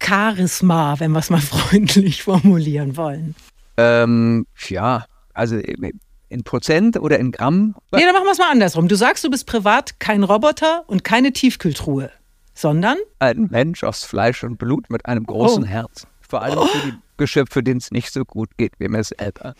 Charisma, 0.02 1.00
wenn 1.00 1.12
wir 1.12 1.20
es 1.20 1.30
mal 1.30 1.40
freundlich 1.40 2.22
formulieren 2.22 2.96
wollen. 2.96 3.34
Ähm, 3.76 4.46
ja, 4.68 5.06
also 5.32 5.56
in 6.30 6.44
Prozent 6.44 6.98
oder 6.98 7.18
in 7.18 7.32
Gramm? 7.32 7.74
Nee, 7.92 8.04
dann 8.04 8.14
machen 8.14 8.24
wir 8.24 8.32
es 8.32 8.38
mal 8.38 8.50
andersrum. 8.50 8.88
Du 8.88 8.96
sagst, 8.96 9.24
du 9.24 9.30
bist 9.30 9.46
privat 9.46 10.00
kein 10.00 10.22
Roboter 10.22 10.84
und 10.86 11.04
keine 11.04 11.32
Tiefkühltruhe, 11.32 12.10
sondern? 12.54 12.96
Ein 13.18 13.48
Mensch 13.50 13.84
aus 13.84 14.04
Fleisch 14.04 14.42
und 14.44 14.56
Blut 14.56 14.88
mit 14.88 15.06
einem 15.06 15.24
großen 15.24 15.64
oh. 15.64 15.66
Herz. 15.66 16.06
Vor 16.20 16.42
allem 16.42 16.58
oh. 16.58 16.66
für 16.66 16.86
die 16.86 16.94
Geschöpfe, 17.20 17.62
denen 17.62 17.78
es 17.78 17.90
nicht 17.90 18.12
so 18.12 18.24
gut 18.24 18.56
geht 18.56 18.72
wie 18.78 18.88
mir 18.88 19.04
selber. 19.04 19.54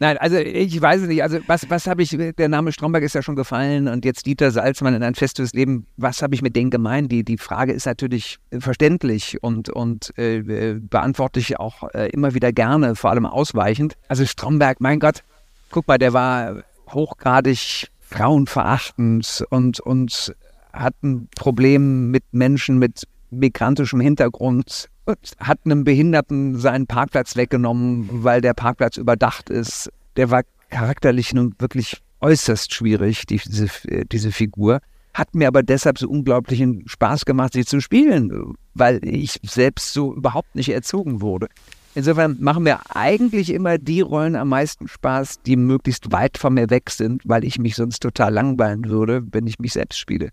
Nein, 0.00 0.16
also 0.16 0.36
ich 0.36 0.80
weiß 0.80 1.02
es 1.02 1.08
nicht. 1.08 1.22
Also 1.22 1.38
was, 1.46 1.68
was 1.68 1.86
habe 1.86 2.02
ich, 2.02 2.16
der 2.16 2.48
Name 2.48 2.72
Stromberg 2.72 3.04
ist 3.04 3.14
ja 3.14 3.20
schon 3.20 3.36
gefallen 3.36 3.88
und 3.88 4.06
jetzt 4.06 4.24
Dieter 4.24 4.50
Salzmann 4.50 4.94
in 4.94 5.02
ein 5.02 5.14
festes 5.14 5.52
Leben, 5.52 5.86
was 5.98 6.22
habe 6.22 6.34
ich 6.34 6.40
mit 6.40 6.56
denen 6.56 6.70
gemeint? 6.70 7.12
Die, 7.12 7.24
die 7.24 7.36
Frage 7.36 7.72
ist 7.72 7.84
natürlich 7.84 8.38
verständlich 8.58 9.36
und, 9.42 9.68
und 9.68 10.16
äh, 10.16 10.78
beantworte 10.80 11.40
ich 11.40 11.60
auch 11.60 11.82
äh, 11.92 12.08
immer 12.08 12.32
wieder 12.32 12.52
gerne, 12.52 12.96
vor 12.96 13.10
allem 13.10 13.26
ausweichend. 13.26 13.98
Also 14.08 14.24
Stromberg, 14.24 14.80
mein 14.80 14.98
Gott, 14.98 15.24
guck 15.70 15.86
mal, 15.88 15.98
der 15.98 16.12
war 16.12 16.62
hochgradig 16.90 17.88
frauenverachtend 18.00 19.44
und, 19.50 19.80
und 19.80 20.34
hat 20.72 20.94
ein 21.02 21.28
Problem 21.36 22.10
mit 22.10 22.24
Menschen 22.32 22.78
mit 22.78 23.04
migrantischem 23.30 24.00
Hintergrund 24.00 24.88
und 25.04 25.32
hat 25.38 25.60
einem 25.64 25.84
Behinderten 25.84 26.58
seinen 26.58 26.86
Parkplatz 26.86 27.36
weggenommen, 27.36 28.08
weil 28.10 28.40
der 28.40 28.54
Parkplatz 28.54 28.96
überdacht 28.96 29.50
ist. 29.50 29.90
Der 30.16 30.30
war 30.30 30.42
charakterlich 30.70 31.34
nun 31.34 31.54
wirklich 31.58 32.00
äußerst 32.20 32.74
schwierig, 32.74 33.26
diese, 33.26 33.68
diese 34.10 34.32
Figur. 34.32 34.80
Hat 35.14 35.34
mir 35.34 35.48
aber 35.48 35.62
deshalb 35.62 35.98
so 35.98 36.08
unglaublichen 36.08 36.84
Spaß 36.86 37.24
gemacht, 37.24 37.52
sie 37.54 37.64
zu 37.64 37.80
spielen, 37.80 38.54
weil 38.74 39.00
ich 39.02 39.40
selbst 39.42 39.92
so 39.92 40.14
überhaupt 40.14 40.54
nicht 40.54 40.68
erzogen 40.68 41.20
wurde. 41.20 41.48
Insofern 41.94 42.36
machen 42.40 42.62
mir 42.62 42.80
eigentlich 42.94 43.50
immer 43.50 43.78
die 43.78 44.00
Rollen 44.00 44.36
am 44.36 44.48
meisten 44.48 44.88
Spaß, 44.88 45.42
die 45.42 45.56
möglichst 45.56 46.12
weit 46.12 46.38
von 46.38 46.54
mir 46.54 46.70
weg 46.70 46.90
sind, 46.90 47.22
weil 47.24 47.44
ich 47.44 47.58
mich 47.58 47.76
sonst 47.76 48.00
total 48.00 48.32
langweilen 48.32 48.84
würde, 48.88 49.22
wenn 49.32 49.46
ich 49.46 49.58
mich 49.58 49.72
selbst 49.72 49.98
spiele. 49.98 50.30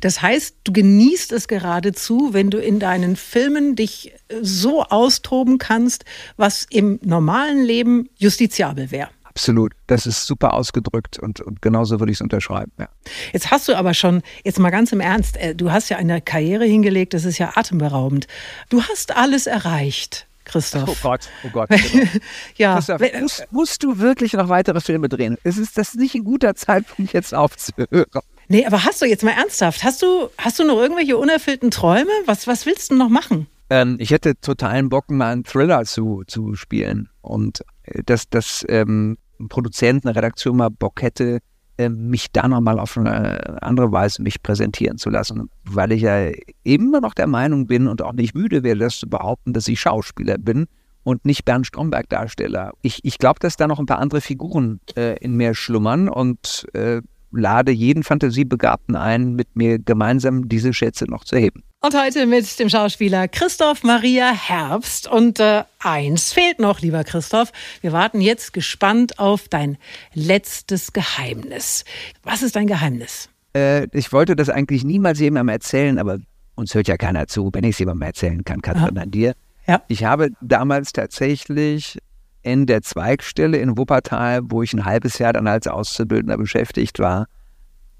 Das 0.00 0.20
heißt, 0.20 0.56
du 0.64 0.72
genießt 0.72 1.32
es 1.32 1.48
geradezu, 1.48 2.30
wenn 2.32 2.50
du 2.50 2.58
in 2.58 2.78
deinen 2.78 3.16
Filmen 3.16 3.76
dich 3.76 4.12
so 4.42 4.82
austoben 4.82 5.58
kannst, 5.58 6.04
was 6.36 6.66
im 6.68 6.98
normalen 7.02 7.64
Leben 7.64 8.08
justiziabel 8.16 8.90
wäre. 8.90 9.08
Absolut. 9.24 9.72
Das 9.86 10.04
ist 10.04 10.26
super 10.26 10.52
ausgedrückt 10.52 11.18
und, 11.18 11.40
und 11.40 11.62
genauso 11.62 12.00
würde 12.00 12.10
ich 12.10 12.18
es 12.18 12.20
unterschreiben. 12.20 12.72
Ja. 12.78 12.88
Jetzt 13.32 13.52
hast 13.52 13.68
du 13.68 13.76
aber 13.76 13.94
schon, 13.94 14.22
jetzt 14.42 14.58
mal 14.58 14.70
ganz 14.70 14.90
im 14.90 14.98
Ernst, 14.98 15.36
äh, 15.36 15.54
du 15.54 15.70
hast 15.70 15.90
ja 15.90 15.96
eine 15.96 16.20
Karriere 16.20 16.64
hingelegt, 16.64 17.14
das 17.14 17.24
ist 17.24 17.38
ja 17.38 17.52
atemberaubend. 17.54 18.26
Du 18.68 18.82
hast 18.82 19.16
alles 19.16 19.46
erreicht. 19.46 20.27
Christoph. 20.48 20.88
Oh 20.88 20.96
Gott, 21.02 21.28
oh 21.44 21.50
Gott. 21.50 21.68
Genau. 21.78 22.10
ja. 22.56 22.74
Christoph, 22.76 23.02
musst, 23.20 23.46
musst, 23.50 23.82
du 23.82 23.98
wirklich 23.98 24.32
noch 24.32 24.48
weitere 24.48 24.80
Filme 24.80 25.08
drehen? 25.08 25.36
Es 25.44 25.58
ist 25.58 25.78
das 25.78 25.94
nicht 25.94 26.14
ein 26.14 26.24
guter 26.24 26.54
Zeitpunkt, 26.54 27.12
jetzt 27.12 27.34
aufzuhören. 27.34 28.06
Nee, 28.48 28.66
aber 28.66 28.84
hast 28.84 29.00
du 29.02 29.06
jetzt 29.06 29.22
mal 29.22 29.32
ernsthaft, 29.32 29.84
hast 29.84 30.02
du, 30.02 30.30
hast 30.38 30.58
du 30.58 30.64
noch 30.64 30.78
irgendwelche 30.78 31.16
unerfüllten 31.16 31.70
Träume? 31.70 32.10
Was, 32.26 32.46
was 32.46 32.66
willst 32.66 32.90
du 32.90 32.96
noch 32.96 33.10
machen? 33.10 33.46
Ähm, 33.70 33.96
ich 34.00 34.10
hätte 34.10 34.40
totalen 34.40 34.88
Bock, 34.88 35.10
mal 35.10 35.32
einen 35.32 35.44
Thriller 35.44 35.84
zu, 35.84 36.22
zu 36.26 36.54
spielen. 36.54 37.10
Und 37.20 37.62
äh, 37.82 38.02
dass, 38.02 38.28
dass 38.28 38.64
ähm, 38.68 39.18
ein 39.38 39.48
Produzent, 39.48 40.06
eine 40.06 40.16
Redaktion 40.16 40.56
mal 40.56 40.70
Bock 40.70 41.02
hätte, 41.02 41.40
mich 41.88 42.32
da 42.32 42.48
nochmal 42.48 42.78
auf 42.80 42.98
eine 42.98 43.62
andere 43.62 43.92
Weise 43.92 44.22
mich 44.22 44.42
präsentieren 44.42 44.98
zu 44.98 45.10
lassen, 45.10 45.48
weil 45.64 45.92
ich 45.92 46.02
ja 46.02 46.30
immer 46.64 47.00
noch 47.00 47.14
der 47.14 47.28
Meinung 47.28 47.66
bin 47.66 47.86
und 47.86 48.02
auch 48.02 48.12
nicht 48.12 48.34
müde 48.34 48.62
werde, 48.64 48.80
das 48.80 48.98
zu 48.98 49.08
behaupten, 49.08 49.52
dass 49.52 49.68
ich 49.68 49.80
Schauspieler 49.80 50.38
bin 50.38 50.66
und 51.04 51.24
nicht 51.24 51.44
Bernd 51.44 51.66
Stromberg 51.66 52.08
Darsteller. 52.08 52.72
Ich, 52.82 53.00
ich 53.04 53.18
glaube, 53.18 53.38
dass 53.40 53.56
da 53.56 53.66
noch 53.66 53.78
ein 53.78 53.86
paar 53.86 53.98
andere 53.98 54.20
Figuren 54.20 54.80
äh, 54.96 55.16
in 55.20 55.36
mir 55.36 55.54
schlummern 55.54 56.08
und 56.08 56.66
äh, 56.74 57.00
lade 57.30 57.72
jeden 57.72 58.02
Fantasiebegabten 58.02 58.96
ein, 58.96 59.34
mit 59.34 59.56
mir 59.56 59.78
gemeinsam 59.78 60.48
diese 60.48 60.72
Schätze 60.72 61.04
noch 61.06 61.24
zu 61.24 61.36
heben. 61.36 61.62
Und 61.80 61.96
heute 61.96 62.26
mit 62.26 62.58
dem 62.58 62.68
Schauspieler 62.68 63.28
Christoph 63.28 63.84
Maria 63.84 64.32
Herbst. 64.32 65.06
Und 65.06 65.38
äh, 65.38 65.62
eins 65.78 66.32
fehlt 66.32 66.58
noch, 66.58 66.80
lieber 66.80 67.04
Christoph. 67.04 67.52
Wir 67.82 67.92
warten 67.92 68.20
jetzt 68.20 68.52
gespannt 68.52 69.20
auf 69.20 69.48
dein 69.48 69.78
letztes 70.12 70.92
Geheimnis. 70.92 71.84
Was 72.24 72.42
ist 72.42 72.56
dein 72.56 72.66
Geheimnis? 72.66 73.28
Äh, 73.54 73.86
ich 73.96 74.12
wollte 74.12 74.34
das 74.34 74.48
eigentlich 74.48 74.82
niemals 74.82 75.20
jemandem 75.20 75.50
erzählen, 75.50 75.98
aber 75.98 76.18
uns 76.56 76.74
hört 76.74 76.88
ja 76.88 76.96
keiner 76.96 77.28
zu, 77.28 77.50
wenn 77.52 77.62
ich 77.62 77.70
es 77.70 77.78
jemandem 77.78 78.08
erzählen 78.08 78.44
kann, 78.44 78.60
Katrin, 78.60 78.98
an 78.98 79.12
dir. 79.12 79.34
Ja. 79.68 79.82
Ich 79.86 80.02
habe 80.02 80.30
damals 80.40 80.92
tatsächlich 80.92 81.98
in 82.42 82.66
der 82.66 82.82
Zweigstelle 82.82 83.58
in 83.58 83.76
Wuppertal, 83.76 84.40
wo 84.44 84.62
ich 84.62 84.72
ein 84.72 84.84
halbes 84.84 85.18
Jahr 85.18 85.32
dann 85.32 85.46
als 85.46 85.66
Auszubildender 85.66 86.36
beschäftigt 86.36 86.98
war, 86.98 87.26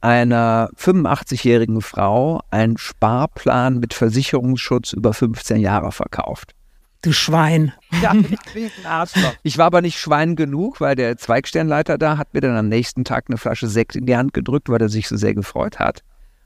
einer 0.00 0.70
85-jährigen 0.76 1.80
Frau 1.80 2.40
einen 2.50 2.78
Sparplan 2.78 3.78
mit 3.78 3.94
Versicherungsschutz 3.94 4.92
über 4.92 5.12
15 5.12 5.58
Jahre 5.58 5.92
verkauft. 5.92 6.54
Du 7.02 7.12
Schwein. 7.12 7.72
Ja, 8.02 8.14
ich 9.42 9.58
war 9.58 9.66
aber 9.66 9.80
nicht 9.80 9.98
Schwein 9.98 10.36
genug, 10.36 10.80
weil 10.80 10.94
der 10.94 11.16
Zweigsternleiter 11.16 11.96
da 11.96 12.18
hat 12.18 12.34
mir 12.34 12.40
dann 12.40 12.56
am 12.56 12.68
nächsten 12.68 13.04
Tag 13.04 13.24
eine 13.28 13.38
Flasche 13.38 13.66
Sekt 13.66 13.96
in 13.96 14.06
die 14.06 14.16
Hand 14.16 14.34
gedrückt, 14.34 14.68
weil 14.68 14.80
er 14.80 14.88
sich 14.88 15.08
so 15.08 15.16
sehr 15.16 15.34
gefreut 15.34 15.78
hat. 15.78 16.02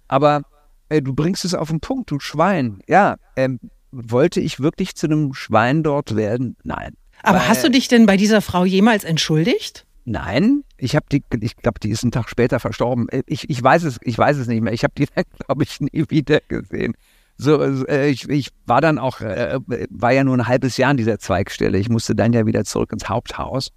Aber 0.09 0.43
äh, 0.89 1.03
du 1.03 1.15
bringst 1.15 1.45
es 1.45 1.55
auf 1.55 1.69
den 1.69 1.81
Punkt, 1.81 2.11
du 2.11 2.21
Schwein. 2.21 2.81
Ja, 2.87 3.17
ähm, 3.37 3.59
wollte 3.91 4.41
ich 4.41 4.61
wirklich 4.61 4.95
zu 4.95 5.07
einem 5.07 5.35
Schwein 5.35 5.83
dort 5.83 6.17
werden? 6.17 6.57
Nein. 6.63 6.97
Aber 7.23 7.49
hast 7.49 7.65
du 7.65 7.71
dich 7.71 7.89
denn 7.89 8.07
bei 8.07 8.17
dieser 8.17 8.41
Frau 8.41 8.65
jemals 8.65 9.05
entschuldigt? 9.05 9.87
Nein, 10.05 10.65
ich 10.79 10.97
habe 10.97 11.07
die, 11.13 11.23
ich 11.41 11.57
glaube, 11.57 11.79
die 11.79 11.91
ist 11.91 12.03
einen 12.03 12.11
Tag 12.11 12.29
später 12.29 12.59
verstorben. 12.59 13.07
Ich, 13.27 13.49
ich 13.49 13.63
weiß 13.63 13.85
es, 13.85 13.99
ich 14.03 14.19
weiß 14.19 14.37
es 14.37 14.49
nicht 14.49 14.61
mehr. 14.61 14.73
Ich 14.73 14.83
habe 14.83 14.95
die 14.97 15.07
dann, 15.15 15.25
glaube 15.47 15.63
ich, 15.63 15.81
nie 15.81 16.05
wieder 16.09 16.41
gesehen. 16.49 16.95
So, 17.37 17.61
äh, 17.63 18.09
ich, 18.09 18.29
ich 18.29 18.51
war 18.67 18.81
dann 18.81 18.99
auch, 18.99 19.21
äh, 19.21 19.59
war 19.91 20.13
ja 20.13 20.25
nur 20.25 20.37
ein 20.37 20.49
halbes 20.49 20.77
Jahr 20.77 20.91
an 20.91 20.97
dieser 20.97 21.19
Zweigstelle. 21.19 21.79
Ich 21.79 21.89
musste 21.89 22.15
dann 22.15 22.33
ja 22.33 22.47
wieder 22.47 22.65
zurück 22.65 22.93
ins 22.93 23.09
Haupthaus. 23.09 23.71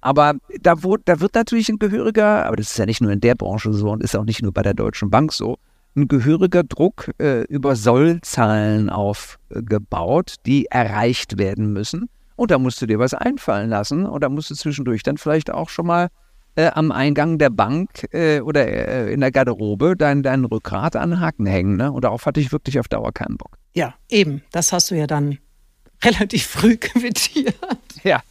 Aber 0.00 0.34
da, 0.60 0.82
wo, 0.82 0.96
da 0.96 1.20
wird 1.20 1.34
natürlich 1.34 1.68
ein 1.68 1.78
gehöriger, 1.78 2.46
aber 2.46 2.56
das 2.56 2.70
ist 2.70 2.78
ja 2.78 2.86
nicht 2.86 3.00
nur 3.00 3.10
in 3.10 3.20
der 3.20 3.34
Branche 3.34 3.72
so 3.72 3.90
und 3.90 4.02
ist 4.02 4.16
auch 4.16 4.24
nicht 4.24 4.42
nur 4.42 4.52
bei 4.52 4.62
der 4.62 4.74
Deutschen 4.74 5.10
Bank 5.10 5.32
so, 5.32 5.58
ein 5.96 6.06
gehöriger 6.06 6.62
Druck 6.62 7.10
äh, 7.18 7.42
über 7.44 7.74
Sollzahlen 7.74 8.90
aufgebaut, 8.90 10.36
die 10.46 10.66
erreicht 10.66 11.38
werden 11.38 11.72
müssen. 11.72 12.08
Und 12.38 12.52
da 12.52 12.58
musst 12.60 12.80
du 12.80 12.86
dir 12.86 13.00
was 13.00 13.14
einfallen 13.14 13.68
lassen 13.68 14.06
und 14.06 14.22
da 14.22 14.28
musst 14.28 14.48
du 14.48 14.54
zwischendurch 14.54 15.02
dann 15.02 15.18
vielleicht 15.18 15.50
auch 15.50 15.68
schon 15.68 15.86
mal 15.88 16.06
äh, 16.54 16.68
am 16.68 16.92
Eingang 16.92 17.36
der 17.36 17.50
Bank 17.50 18.06
äh, 18.12 18.38
oder 18.38 18.68
äh, 18.68 19.12
in 19.12 19.20
der 19.20 19.32
Garderobe 19.32 19.96
dein, 19.96 20.22
dein 20.22 20.44
Rückgrat 20.44 20.94
an 20.94 21.10
den 21.10 21.20
Haken 21.20 21.46
hängen. 21.46 21.76
Ne? 21.76 21.90
Und 21.90 22.04
darauf 22.04 22.26
hatte 22.26 22.38
ich 22.38 22.52
wirklich 22.52 22.78
auf 22.78 22.86
Dauer 22.86 23.10
keinen 23.10 23.38
Bock. 23.38 23.58
Ja, 23.74 23.94
eben. 24.08 24.44
Das 24.52 24.72
hast 24.72 24.92
du 24.92 24.94
ja 24.94 25.08
dann 25.08 25.38
relativ 26.04 26.46
früh 26.46 26.76
quittiert. 26.76 27.56
Ja. 28.04 28.22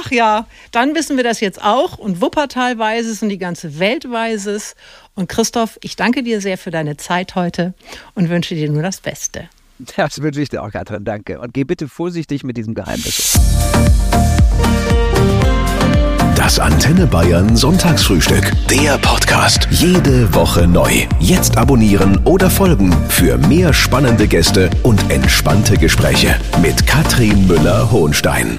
Ach 0.00 0.10
ja, 0.10 0.46
dann 0.70 0.94
wissen 0.94 1.18
wir 1.18 1.24
das 1.24 1.40
jetzt 1.40 1.62
auch 1.62 1.98
und 1.98 2.22
Wuppertal 2.22 2.78
weiß 2.78 3.04
es 3.04 3.22
und 3.22 3.28
die 3.28 3.36
ganze 3.36 3.78
Welt 3.78 4.10
weiß 4.10 4.46
es. 4.46 4.76
Und 5.14 5.28
Christoph, 5.28 5.78
ich 5.82 5.94
danke 5.94 6.22
dir 6.22 6.40
sehr 6.40 6.56
für 6.56 6.70
deine 6.70 6.96
Zeit 6.96 7.34
heute 7.34 7.74
und 8.14 8.30
wünsche 8.30 8.54
dir 8.54 8.70
nur 8.70 8.82
das 8.82 9.02
Beste. 9.02 9.50
Das 9.96 10.20
wünsche 10.22 10.40
ich 10.40 10.48
dir 10.48 10.62
auch, 10.62 10.70
Katrin, 10.70 11.04
danke. 11.04 11.40
Und 11.40 11.54
geh 11.54 11.64
bitte 11.64 11.88
vorsichtig 11.88 12.44
mit 12.44 12.56
diesem 12.56 12.74
Geheimnis 12.74 13.38
Das 16.34 16.60
Antenne 16.60 17.06
Bayern 17.06 17.56
Sonntagsfrühstück. 17.56 18.52
Der 18.70 18.98
Podcast. 18.98 19.66
Jede 19.70 20.32
Woche 20.32 20.66
neu. 20.68 21.06
Jetzt 21.18 21.58
abonnieren 21.58 22.20
oder 22.24 22.48
folgen 22.50 22.92
für 23.08 23.36
mehr 23.36 23.72
spannende 23.72 24.28
Gäste 24.28 24.70
und 24.84 25.10
entspannte 25.10 25.76
Gespräche 25.76 26.36
mit 26.62 26.86
Katrin 26.86 27.48
Müller-Hohenstein. 27.48 28.58